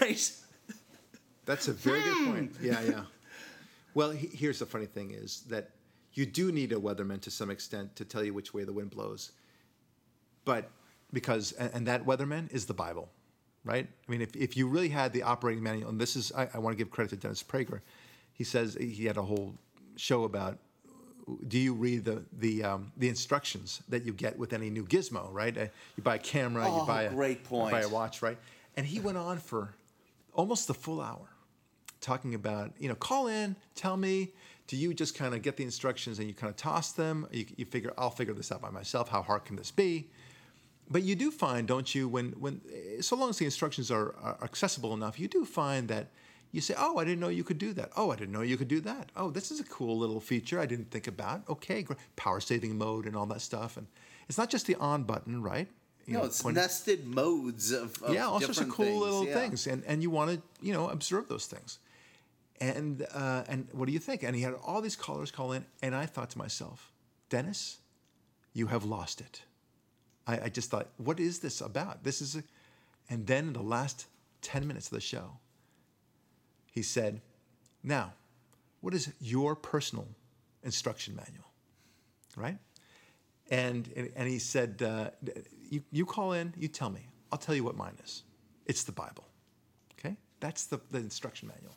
[0.00, 0.32] right?
[1.44, 2.32] That's a very good hmm.
[2.32, 2.52] point.
[2.62, 3.02] Yeah, yeah.
[3.94, 5.70] Well, he, here's the funny thing is that
[6.14, 8.90] you do need a weatherman to some extent to tell you which way the wind
[8.90, 9.32] blows.
[10.46, 10.70] But
[11.12, 13.10] because, and, and that weatherman is the Bible,
[13.64, 13.86] right?
[13.86, 16.58] I mean, if, if you really had the operating manual, and this is, I, I
[16.58, 17.80] want to give credit to Dennis Prager.
[18.32, 19.54] He says he had a whole
[19.96, 20.58] show about
[21.48, 25.28] do you read the the um, the instructions that you get with any new gizmo,
[25.32, 25.56] right?
[25.56, 25.66] Uh,
[25.96, 28.38] you buy a camera, Oh, you buy a great you buy a watch, right?
[28.76, 29.74] And he went on for
[30.34, 31.28] almost the full hour
[32.00, 34.32] talking about you know call in, tell me.
[34.68, 37.28] Do you just kind of get the instructions and you kind of toss them?
[37.30, 39.08] You, you figure I'll figure this out by myself.
[39.08, 40.08] How hard can this be?
[40.88, 42.60] But you do find, don't you, when when
[43.00, 46.08] so long as the instructions are, are accessible enough, you do find that
[46.52, 47.90] you say, "Oh, I didn't know you could do that.
[47.96, 49.10] Oh, I didn't know you could do that.
[49.16, 51.42] Oh, this is a cool little feature I didn't think about.
[51.48, 51.98] Okay, great.
[52.14, 53.76] power saving mode and all that stuff.
[53.76, 53.86] And
[54.28, 55.68] it's not just the on button, right?
[56.06, 59.26] you No, know, it's nested modes of, of yeah, all sorts of cool things, little
[59.26, 59.34] yeah.
[59.40, 61.80] things, and and you want to you know observe those things.
[62.60, 64.22] And uh, and what do you think?
[64.22, 66.92] And he had all these callers call in, and I thought to myself,
[67.28, 67.78] Dennis,
[68.54, 69.42] you have lost it.
[70.26, 72.04] I, I just thought, what is this about?
[72.04, 72.42] This is, a,
[73.08, 74.06] and then in the last
[74.42, 75.38] ten minutes of the show,
[76.72, 77.20] he said,
[77.82, 78.12] now,
[78.80, 80.06] what is your personal
[80.62, 81.46] instruction manual,
[82.36, 82.58] right?
[83.50, 85.10] And and, and he said, uh,
[85.70, 87.08] you, you call in, you tell me.
[87.30, 88.24] I'll tell you what mine is.
[88.66, 89.24] It's the Bible.
[89.98, 90.16] Okay?
[90.40, 91.74] That's the, the instruction manual.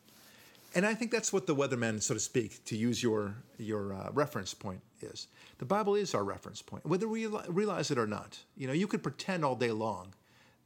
[0.76, 4.09] And I think that's what the weatherman, so to speak, to use your, your uh,
[4.13, 5.28] reference point, is.
[5.57, 8.38] The Bible is our reference point, whether we realize it or not.
[8.55, 10.13] You know, you could pretend all day long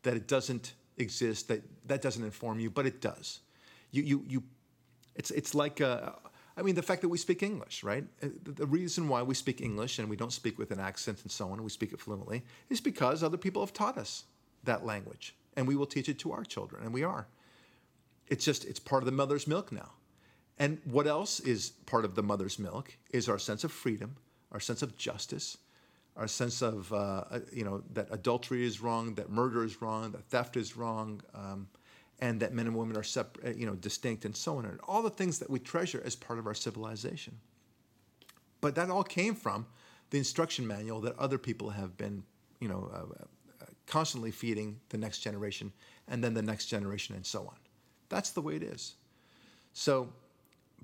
[0.04, 3.40] that it doesn't exist, that that doesn't inform you, but it does.
[3.92, 4.44] You, you, you,
[5.16, 6.12] it's, it's like, uh,
[6.58, 8.04] I mean, the fact that we speak English, right?
[8.22, 11.22] Uh, The the reason why we speak English and we don't speak with an accent
[11.24, 14.26] and so on, and we speak it fluently, is because other people have taught us
[14.64, 17.28] that language, and we will teach it to our children, and we are.
[18.28, 19.92] It's just it's part of the mother's milk now.
[20.58, 24.18] And what else is part of the mother's milk is our sense of freedom,
[24.52, 25.58] our sense of justice,
[26.16, 30.12] our sense of uh, uh, you know that adultery is wrong, that murder is wrong,
[30.12, 31.68] that theft is wrong, um,
[32.20, 35.02] and that men and women are separate, you know, distinct, and so on, and all
[35.02, 37.38] the things that we treasure as part of our civilization.
[38.62, 39.66] But that all came from
[40.12, 42.24] the instruction manual that other people have been,
[42.60, 43.24] you know, uh,
[43.62, 45.74] uh, constantly feeding the next generation,
[46.08, 47.56] and then the next generation, and so on.
[48.14, 48.94] That's the way it is.
[49.74, 50.10] So,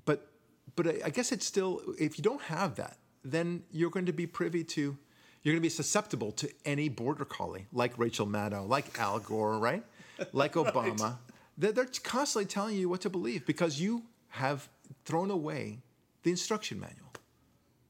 [0.04, 0.26] but
[0.74, 4.26] but I guess it's still if you don't have that, then you're going to be
[4.26, 4.98] privy to,
[5.42, 9.58] you're going to be susceptible to any border collie like Rachel Maddow, like Al Gore,
[9.58, 9.84] right?
[10.32, 11.18] Like Obama.
[11.56, 14.68] They're, they're constantly telling you what to believe because you have
[15.04, 15.78] thrown away
[16.24, 17.12] the instruction manual.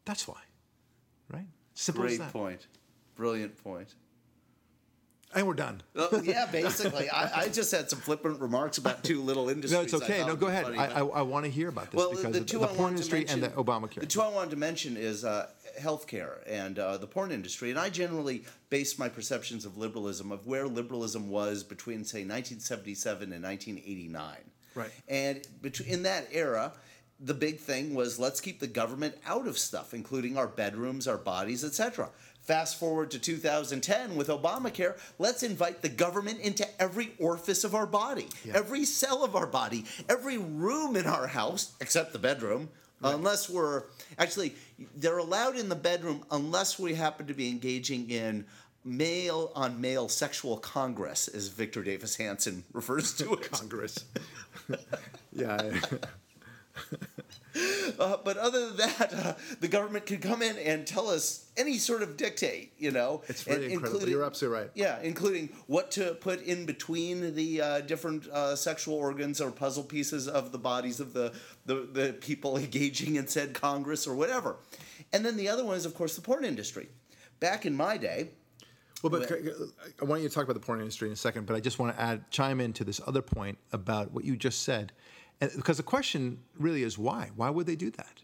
[0.05, 0.41] That's why,
[1.33, 1.47] right?
[1.75, 2.67] Simple Great point.
[3.15, 3.95] Brilliant point.
[5.33, 5.81] And we're done.
[5.95, 7.09] Uh, yeah, basically.
[7.09, 9.71] I, I just had some flippant remarks about two little industries.
[9.81, 10.25] No, it's okay.
[10.27, 10.65] No, go ahead.
[10.65, 12.79] funny, I, I, I want to hear about this well, because the the I porn
[12.79, 14.01] wanted to industry and the Obamacare.
[14.01, 15.47] The two I wanted to mention is uh,
[15.81, 17.71] healthcare and uh, the porn industry.
[17.71, 23.33] And I generally base my perceptions of liberalism of where liberalism was between, say, 1977
[23.33, 24.37] and 1989.
[24.75, 24.91] Right.
[25.09, 25.47] And
[25.87, 26.73] in that era,
[27.21, 31.19] the big thing was let's keep the government out of stuff, including our bedrooms, our
[31.19, 32.09] bodies, etc.
[32.43, 37.87] Fast forward to 2010 with Obamacare, let's invite the government into every orifice of our
[37.87, 42.69] body, every cell of our body, every room in our house, except the bedroom,
[43.03, 43.85] unless we're
[44.19, 44.55] actually,
[44.97, 48.45] they're allowed in the bedroom unless we happen to be engaging in
[48.85, 53.51] male on male sexual congress, as Victor Davis Hanson refers to it.
[53.51, 54.05] Congress.
[55.33, 55.81] yeah.
[57.99, 61.77] Uh, but other than that, uh, the government can come in and tell us any
[61.77, 63.21] sort of dictate, you know.
[63.29, 64.09] It's really and incredible.
[64.09, 64.71] You're absolutely right.
[64.75, 69.83] Yeah, including what to put in between the uh, different uh, sexual organs or puzzle
[69.83, 71.35] pieces of the bodies of the,
[71.67, 74.57] the, the people engaging in said Congress or whatever.
[75.13, 76.89] And then the other one is, of course, the porn industry.
[77.41, 78.31] Back in my day,
[79.03, 79.31] Well, but
[80.01, 81.79] I want you to talk about the porn industry in a second, but I just
[81.79, 84.93] want to add chime into this other point about what you just said,
[85.41, 87.31] and, because the question really is why?
[87.37, 88.23] Why would they do that?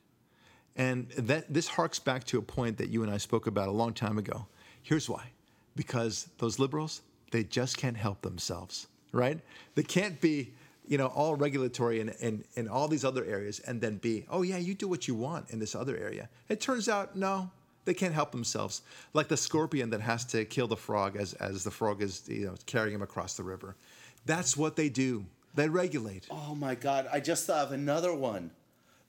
[0.76, 3.72] And that this harks back to a point that you and I spoke about a
[3.72, 4.46] long time ago.
[4.82, 5.30] Here's why:
[5.74, 7.02] because those liberals
[7.32, 9.40] they just can't help themselves, right?
[9.74, 10.52] They can't be.
[10.88, 14.42] You know, all regulatory in, in, in all these other areas, and then be, oh,
[14.42, 16.28] yeah, you do what you want in this other area.
[16.48, 17.50] It turns out, no,
[17.86, 18.82] they can't help themselves.
[19.12, 22.46] Like the scorpion that has to kill the frog as, as the frog is you
[22.46, 23.74] know, carrying him across the river.
[24.26, 25.24] That's what they do.
[25.56, 26.26] They regulate.
[26.30, 27.08] Oh my God!
[27.12, 28.50] I just thought of another one.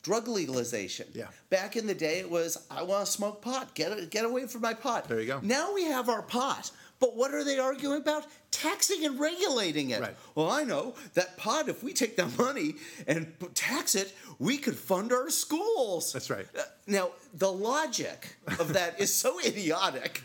[0.04, 1.08] Drug legalization.
[1.14, 1.28] Yeah.
[1.50, 3.76] Back in the day, it was I want to smoke pot.
[3.76, 5.08] Get get away from my pot.
[5.10, 5.40] There you go.
[5.44, 8.26] Now we have our pot, but what are they arguing about?
[8.50, 10.00] Taxing and regulating it.
[10.00, 10.16] Right.
[10.36, 11.68] Well, I know that pot.
[11.68, 12.76] If we take that money
[13.06, 16.14] and tax it, we could fund our schools.
[16.14, 16.46] That's right.
[16.58, 20.24] Uh, Now the logic of that is so idiotic.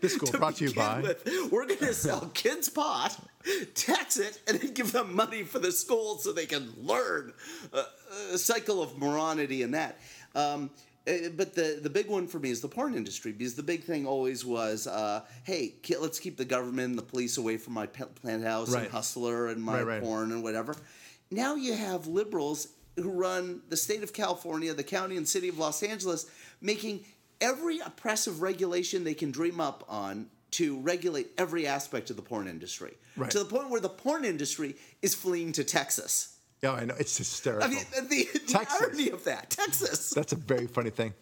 [0.00, 1.00] This school brought to you by.
[1.00, 1.28] with.
[1.52, 3.18] We're going to sell kids pot,
[3.74, 7.32] tax it, and then give them money for the school so they can learn
[7.72, 7.84] uh,
[8.32, 9.98] a cycle of moronity and that.
[10.34, 10.70] Um,
[11.06, 13.84] uh, but the, the big one for me is the porn industry because the big
[13.84, 17.86] thing always was, uh, hey, let's keep the government and the police away from my
[17.86, 18.84] plant house Right.
[18.84, 20.02] and hustler and my Right, right.
[20.02, 20.74] porn and whatever.
[21.30, 25.58] Now you have liberals who run the state of California, the county and city of
[25.58, 26.26] Los Angeles,
[26.60, 27.04] making
[27.40, 32.46] every oppressive regulation they can dream up on to regulate every aspect of the porn
[32.48, 32.94] industry.
[33.16, 33.30] Right.
[33.30, 36.36] To the point where the porn industry is fleeing to Texas.
[36.62, 36.94] Yeah, I know.
[36.98, 37.68] It's hysterical.
[37.68, 38.82] I mean, the, the Texas.
[38.82, 39.50] irony of that.
[39.50, 40.10] Texas.
[40.10, 41.12] That's a very funny thing.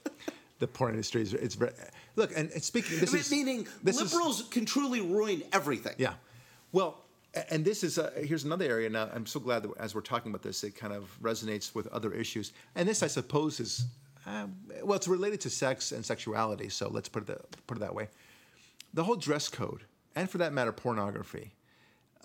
[0.58, 1.72] The porn industry is it's very,
[2.14, 5.42] Look, and, and speaking, this I mean, is meaning this is- liberals can truly ruin
[5.52, 5.94] everything.
[5.98, 6.14] Yeah.
[6.70, 7.02] Well,
[7.50, 8.90] and this is uh, here's another area.
[8.90, 11.86] Now, I'm so glad that as we're talking about this, it kind of resonates with
[11.88, 12.52] other issues.
[12.74, 13.86] And this, I suppose, is
[14.26, 14.54] um,
[14.84, 16.68] well, it's related to sex and sexuality.
[16.68, 18.08] So let's put it that, put it that way.
[18.94, 19.84] The whole dress code,
[20.14, 21.52] and for that matter, pornography.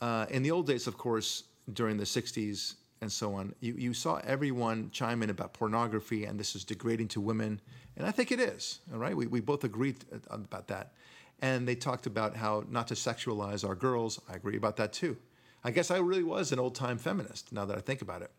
[0.01, 3.93] Uh, in the old days, of course, during the '60s and so on, you, you
[3.93, 7.61] saw everyone chime in about pornography and this is degrading to women,
[7.95, 8.79] and I think it is.
[8.91, 10.93] All right, we we both agreed uh, about that,
[11.41, 14.19] and they talked about how not to sexualize our girls.
[14.29, 15.17] I agree about that too.
[15.63, 17.51] I guess I really was an old time feminist.
[17.51, 18.31] Now that I think about it,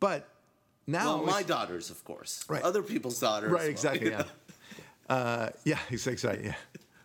[0.00, 0.28] but
[0.86, 2.44] now Well, my daughters, of course.
[2.48, 2.62] Right.
[2.62, 3.50] Other people's daughters.
[3.50, 4.10] Right, well, exactly.
[4.10, 4.24] Yeah.
[5.08, 6.44] Uh, yeah, excited.
[6.44, 6.54] Yeah.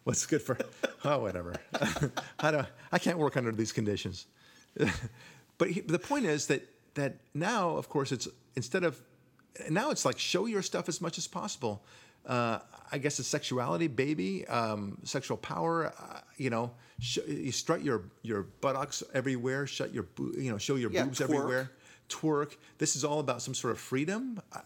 [0.08, 0.58] What's good for?
[1.04, 1.54] Oh, whatever.
[2.40, 2.66] I don't.
[2.94, 4.26] I can't work under these conditions.
[5.58, 8.98] but he, the point is that that now, of course, it's instead of
[9.70, 11.84] now it's like show your stuff as much as possible.
[12.26, 15.88] Uh, I guess it's sexuality, baby, um, sexual power.
[16.00, 19.68] Uh, you know, sh- you strut your your buttocks everywhere.
[19.68, 21.24] Shut your boo- you know, show your Yeah, boobs twerk.
[21.24, 21.72] everywhere.
[22.08, 22.56] Twerk.
[22.78, 24.42] This is all about some sort of freedom.
[24.54, 24.60] I,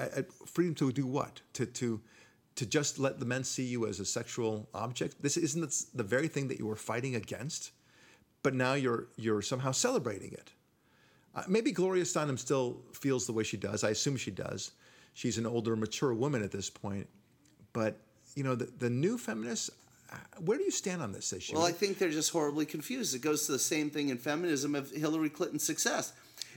[0.00, 1.42] I, I, freedom to do what?
[1.52, 2.00] To to
[2.56, 5.22] to just let the men see you as a sexual object.
[5.22, 7.70] This isn't the very thing that you were fighting against,
[8.42, 10.50] but now you're you're somehow celebrating it.
[11.34, 13.84] Uh, maybe Gloria Steinem still feels the way she does.
[13.84, 14.72] I assume she does.
[15.14, 17.08] She's an older, mature woman at this point.
[17.72, 17.98] But
[18.34, 19.70] you know, the, the new feminists.
[20.12, 21.54] uh, Where do you stand on this issue?
[21.54, 23.14] Well, I think they're just horribly confused.
[23.14, 26.12] It goes to the same thing in feminism of Hillary Clinton's success.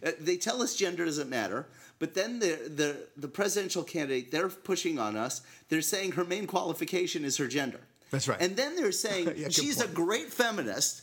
[0.06, 1.68] Uh, They tell us gender doesn't matter,
[2.00, 6.48] but then the, the, the presidential candidate they're pushing on us, they're saying her main
[6.48, 7.80] qualification is her gender.
[8.12, 8.40] That's right.
[8.42, 11.02] And then they're saying Yeah, she's a great feminist,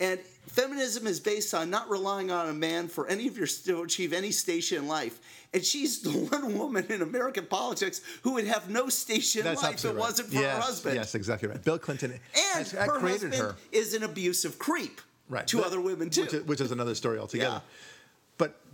[0.00, 3.82] and feminism is based on not relying on a man for any of your to
[3.82, 5.20] achieve any station in life.
[5.54, 9.74] And she's the one woman in American politics who would have no station in life
[9.74, 9.96] if it right.
[9.96, 10.94] wasn't for yes, her husband.
[10.96, 11.62] Yes, exactly right.
[11.62, 12.20] Bill Clinton And
[12.54, 13.56] has, her created husband her.
[13.70, 16.22] is an abusive creep right to But- other women too.
[16.22, 17.60] which is, which is another story altogether.
[17.64, 17.70] Yeah.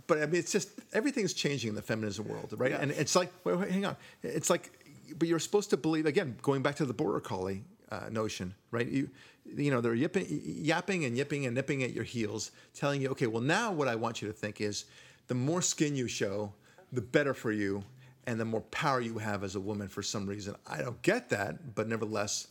[0.09, 2.71] But I mean, it's just everything's changing in the feminism world, right?
[2.71, 2.81] Yeah.
[2.81, 4.69] And it's like, wait, wait, hang on, it's like,
[5.17, 8.87] but you're supposed to believe again, going back to the border collie uh, notion, right?
[8.87, 9.09] You
[9.45, 13.27] you know they're yipping, yapping and yipping and nipping at your heels, telling you, okay,
[13.27, 14.85] well now what I want you to think is,
[15.27, 16.51] the more skin you show,
[16.91, 17.83] the better for you.
[18.27, 20.55] And the more power you have as a woman for some reason.
[20.67, 22.47] I don't get that, but nevertheless,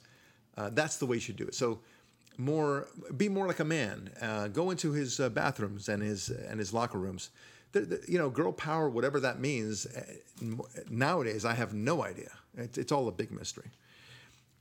[0.56, 1.54] uh, that's the way you should do it.
[1.54, 1.78] So,
[2.39, 4.11] more be more like a man.
[4.22, 7.30] Uh, go into his uh, bathrooms and his and his locker rooms.
[7.72, 9.84] The, the, you know, girl power, whatever that means.
[9.84, 10.03] Uh,
[10.89, 12.30] nowadays, I have no idea.
[12.57, 13.70] It's, it's all a big mystery.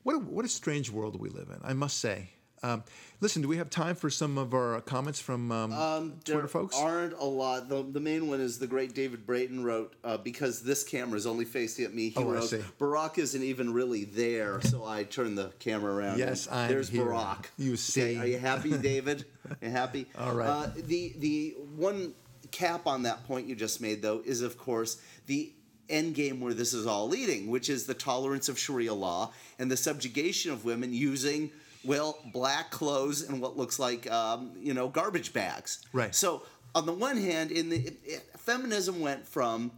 [0.03, 2.31] What a, what a strange world we live in, I must say.
[2.63, 2.83] Um,
[3.21, 6.75] listen, do we have time for some of our comments from um, Twitter there folks?
[6.77, 7.69] aren't a lot.
[7.69, 11.27] The, the main one is the great David Brayton wrote uh, because this camera is
[11.27, 12.09] only facing at me.
[12.09, 12.53] He Oh, wrote.
[12.79, 16.17] Barak isn't even really there, so I turned the camera around.
[16.17, 17.05] Yes, I'm There's here.
[17.05, 17.51] Barak.
[17.57, 18.17] You see.
[18.17, 19.25] are you happy, David?
[19.61, 20.07] You happy?
[20.17, 20.47] All right.
[20.49, 22.13] Uh, the the one
[22.51, 25.51] cap on that point you just made though is of course the
[25.89, 29.69] end game where this is all leading, which is the tolerance of Sharia law and
[29.71, 31.51] the subjugation of women using
[31.85, 35.85] well black clothes and what looks like um, you know garbage bags.
[35.93, 36.13] Right.
[36.13, 36.43] So
[36.75, 39.71] on the one hand, in the it, it- feminism went from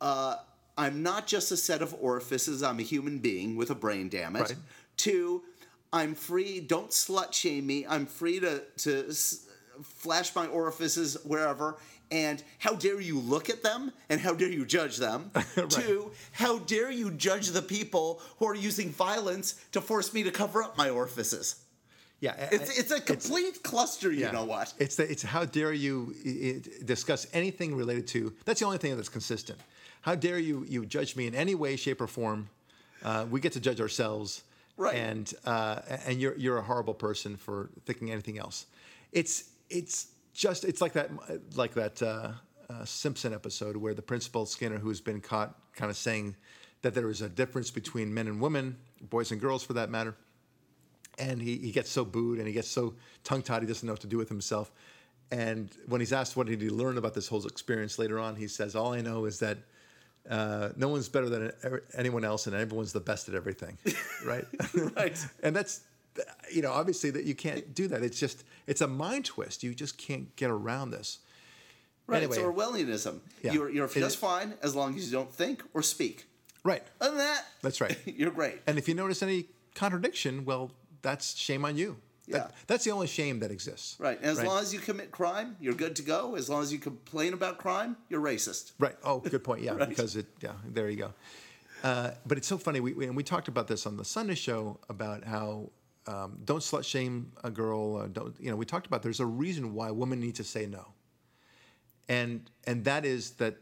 [0.00, 0.36] uh,
[0.78, 4.36] I'm not just a set of orifices, I'm a human being with a brain, damn
[4.36, 4.54] it, Right.
[4.98, 5.42] to
[5.92, 9.46] I'm free, don't slut shame me, I'm free to, to s-
[9.82, 11.76] flash my orifices wherever,
[12.12, 15.30] and how dare you look at them, and how dare you judge them,
[15.70, 20.30] to how dare you judge the people who are using violence to force me to
[20.30, 21.56] cover up my orifices.
[22.20, 24.30] yeah, It's, it's a complete cluster, you Yeah.
[24.32, 24.74] know what?
[24.78, 26.28] It's the, it's how dare you i-
[26.80, 28.32] i- discuss anything related to.
[28.44, 29.58] That's the only thing that's consistent.
[30.02, 32.48] How dare you you judge me in any way, shape, or form?
[33.02, 34.42] Uh, we get to judge ourselves,
[34.76, 34.96] Right.
[34.96, 38.66] And uh, and you're you're a horrible person for thinking anything else.
[39.12, 41.10] It's it's just it's like that
[41.56, 42.32] like that uh,
[42.70, 46.36] uh, Simpson episode where the principal Skinner, who's been caught kind of saying
[46.82, 50.16] that there is a difference between men and women, boys and girls for that matter
[51.18, 53.92] and he, he gets so booed and he gets so tongue tied he doesn't know
[53.92, 54.70] what to do with himself.
[55.30, 58.48] And when he's asked what did he learn about this whole experience later on, he
[58.48, 59.58] says, "All I know is that
[60.28, 61.52] uh, no one's better than
[61.96, 63.78] anyone else, and everyone's the best at everything."
[64.26, 64.44] right?
[64.94, 65.26] Right.
[65.42, 65.80] and that's
[66.52, 68.02] you know obviously that you can't do that.
[68.02, 69.62] It's just it's a mind twist.
[69.62, 71.18] You just can't get around this.
[72.06, 72.36] Right, Anyway.
[72.36, 73.20] it's Orwellianism.
[73.42, 73.52] Yeah.
[73.52, 74.14] You're, you're just is.
[74.16, 76.26] fine as long as you don't think or speak.
[76.64, 76.82] Right.
[77.00, 77.96] Other than that, That's right.
[78.06, 78.60] you're great.
[78.66, 81.96] And if you notice any contradiction, well, that's shame on you.
[82.28, 82.48] That- Yeah.
[82.66, 83.96] that's the only shame that exists.
[84.00, 86.34] Right, and as long as you commit crime, you're good to go.
[86.34, 88.72] As long as you complain about crime, you're racist.
[88.80, 88.96] Right.
[89.04, 89.62] Oh, good point.
[89.62, 89.88] Yeah, Right.
[89.88, 90.26] because it.
[90.40, 91.12] Yeah, there you go.
[91.84, 92.80] Uh, but it's so funny.
[92.80, 95.70] We, we, and we talked about this on the Sunday show about how
[96.06, 97.96] um, don't slut shame a girl.
[97.96, 98.56] Uh, don't you know?
[98.56, 100.88] We talked about there's a reason why women need to say no,
[102.08, 103.56] and and that is that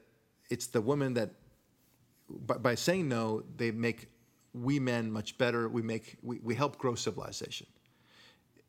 [0.49, 1.33] it's the women that
[2.29, 4.09] by, by saying no they make
[4.55, 5.69] we men much better.
[5.69, 7.67] We make we, we help grow civilization.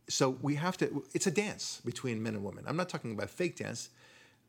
[0.09, 1.03] So we have to.
[1.13, 2.65] It's a dance between men and women.
[2.67, 3.89] I'm not talking about fake dance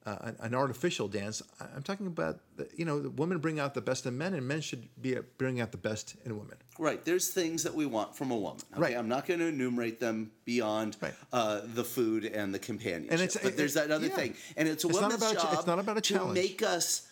[0.07, 1.43] uh, an, artificial dance.
[1.61, 4.47] I'm talking about, the, you know, the women bring out the best in men, and
[4.47, 6.57] men should be bringing out the best in women.
[6.79, 7.05] Right.
[7.05, 8.63] There's things that we want from a woman.
[8.73, 8.81] Okay?
[8.81, 8.97] Right.
[8.97, 11.15] I'm not going to enumerate them beyond right.
[11.33, 13.13] uh, the food and the companionship.
[13.13, 14.17] And it's, but it, there's that other yeah.
[14.17, 15.49] thing, and it's a it's woman's job.
[15.53, 16.37] It's not about a challenge.
[16.37, 17.09] to make us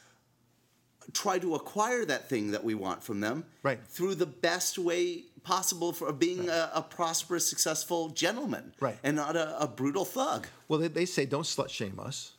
[1.12, 3.80] try to acquire that thing that we want from them right.
[3.84, 6.48] through the best way possible for being right.
[6.48, 8.96] a, a, prosperous, successful gentleman, right.
[9.02, 10.46] and not a, a brutal thug.
[10.68, 12.32] Well, they, they say don't slut shame us,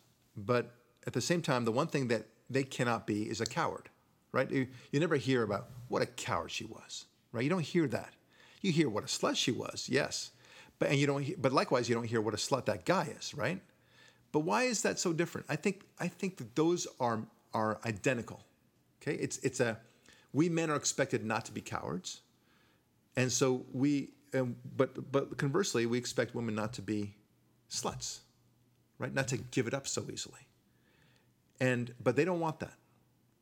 [0.46, 0.72] but
[1.08, 3.90] at the same time, the one thing that they cannot be is a coward,
[4.32, 4.50] right?
[4.52, 7.44] You, you never hear about what a coward she was, right?
[7.44, 8.14] You don't hear that.
[8.62, 10.32] You hear what a slut she was, yes,
[10.78, 11.42] but and you don't.
[11.42, 13.60] But likewise, you don't hear what a slut that guy is, right?
[14.32, 15.48] But why is that so different?
[15.50, 17.24] I think I think that those are
[17.54, 18.44] are identical.
[19.02, 19.80] Okay, it's it's a
[20.32, 22.22] we men are expected not to be cowards,
[23.16, 24.12] and so we.
[24.34, 27.16] But but conversely, we expect women not to be
[27.70, 28.20] sluts,
[29.02, 29.14] right?
[29.14, 30.48] Not to give it up so easily.
[31.60, 32.76] And but they don't want that.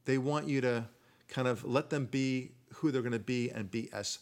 [0.05, 0.85] They want you to
[1.27, 4.19] kind of let them be who they're going to be and be as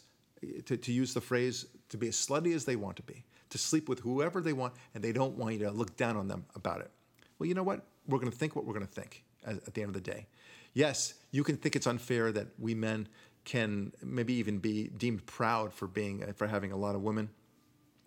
[0.66, 3.58] to, to use the phrase to be as slutty as they want to be, to
[3.58, 6.44] sleep with whoever they want, and they don't want you to look down on them
[6.54, 6.90] about it.
[7.38, 7.86] Well, you know what?
[8.06, 10.26] We're going to think what we're going to think at, the end of the day.
[10.74, 13.08] Yes, you can think it's unfair that we men
[13.44, 17.30] can maybe even be deemed proud for being for having a lot of women.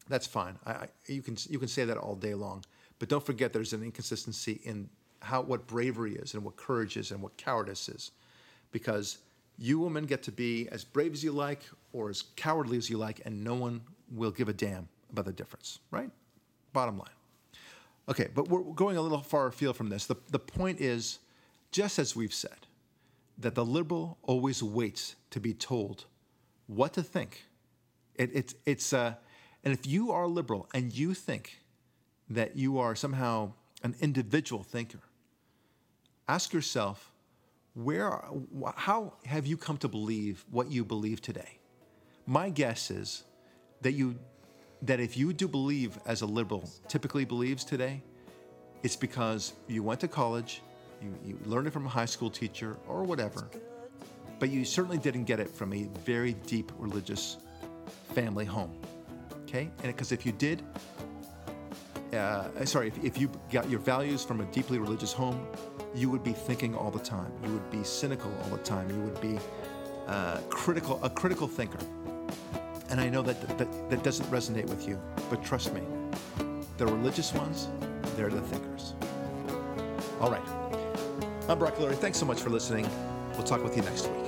[0.08, 0.60] That's fine.
[0.66, 2.64] I, I, you can you can say that all day long,
[3.02, 4.88] but don't forget there's an inconsistency in
[5.22, 8.12] how what bravery is and what courage is and what cowardice is,
[8.72, 9.18] because
[9.58, 13.00] you women get to be as brave as you like or as cowardly as you
[13.00, 13.82] like, and no one
[14.12, 15.80] will give a damn about the difference.
[15.90, 16.12] Right?
[16.74, 17.10] Bottom line.
[18.08, 20.06] Okay, but we're going a little far afield from this.
[20.06, 21.18] The, the point is,
[21.72, 22.68] just as we've said,
[23.40, 26.06] that the liberal always waits to be told
[26.68, 27.46] what to think.
[28.14, 29.16] It, it, it's, uh,
[29.64, 31.61] and if you are liberal and you think
[32.36, 33.52] that you are somehow
[33.84, 35.00] an individual thinker,
[36.28, 37.12] ask yourself,
[37.74, 38.24] where,
[38.76, 41.60] how have you come to believe what you believe today?
[42.26, 43.24] My guess is
[43.82, 44.18] that you,
[44.82, 48.04] that if you do believe as a liberal typically believes today,
[48.84, 50.62] it's because you went to college,
[51.02, 53.50] you, you learned it from a high school teacher or whatever,
[54.40, 57.38] but you certainly didn't get it from a very deep religious
[58.14, 58.76] family home.
[59.44, 59.70] Okay?
[59.84, 60.64] And because if you did,
[62.14, 65.48] uh, sorry, if, if you got your values from a deeply religious home,
[65.96, 67.32] you would be thinking all the time.
[67.44, 68.90] You would be cynical all the time.
[68.90, 69.40] You would be
[70.08, 71.80] uh, critical, a critical thinker.
[72.90, 75.82] And I know that, that that doesn't resonate with you, but trust me,
[76.78, 77.70] the religious ones,
[78.18, 78.96] they're the thinkers.
[80.20, 80.42] All right.
[81.48, 81.96] I'm Barak Lurie.
[81.96, 82.88] Thanks so much for listening.
[83.34, 84.21] We'll talk with you next week.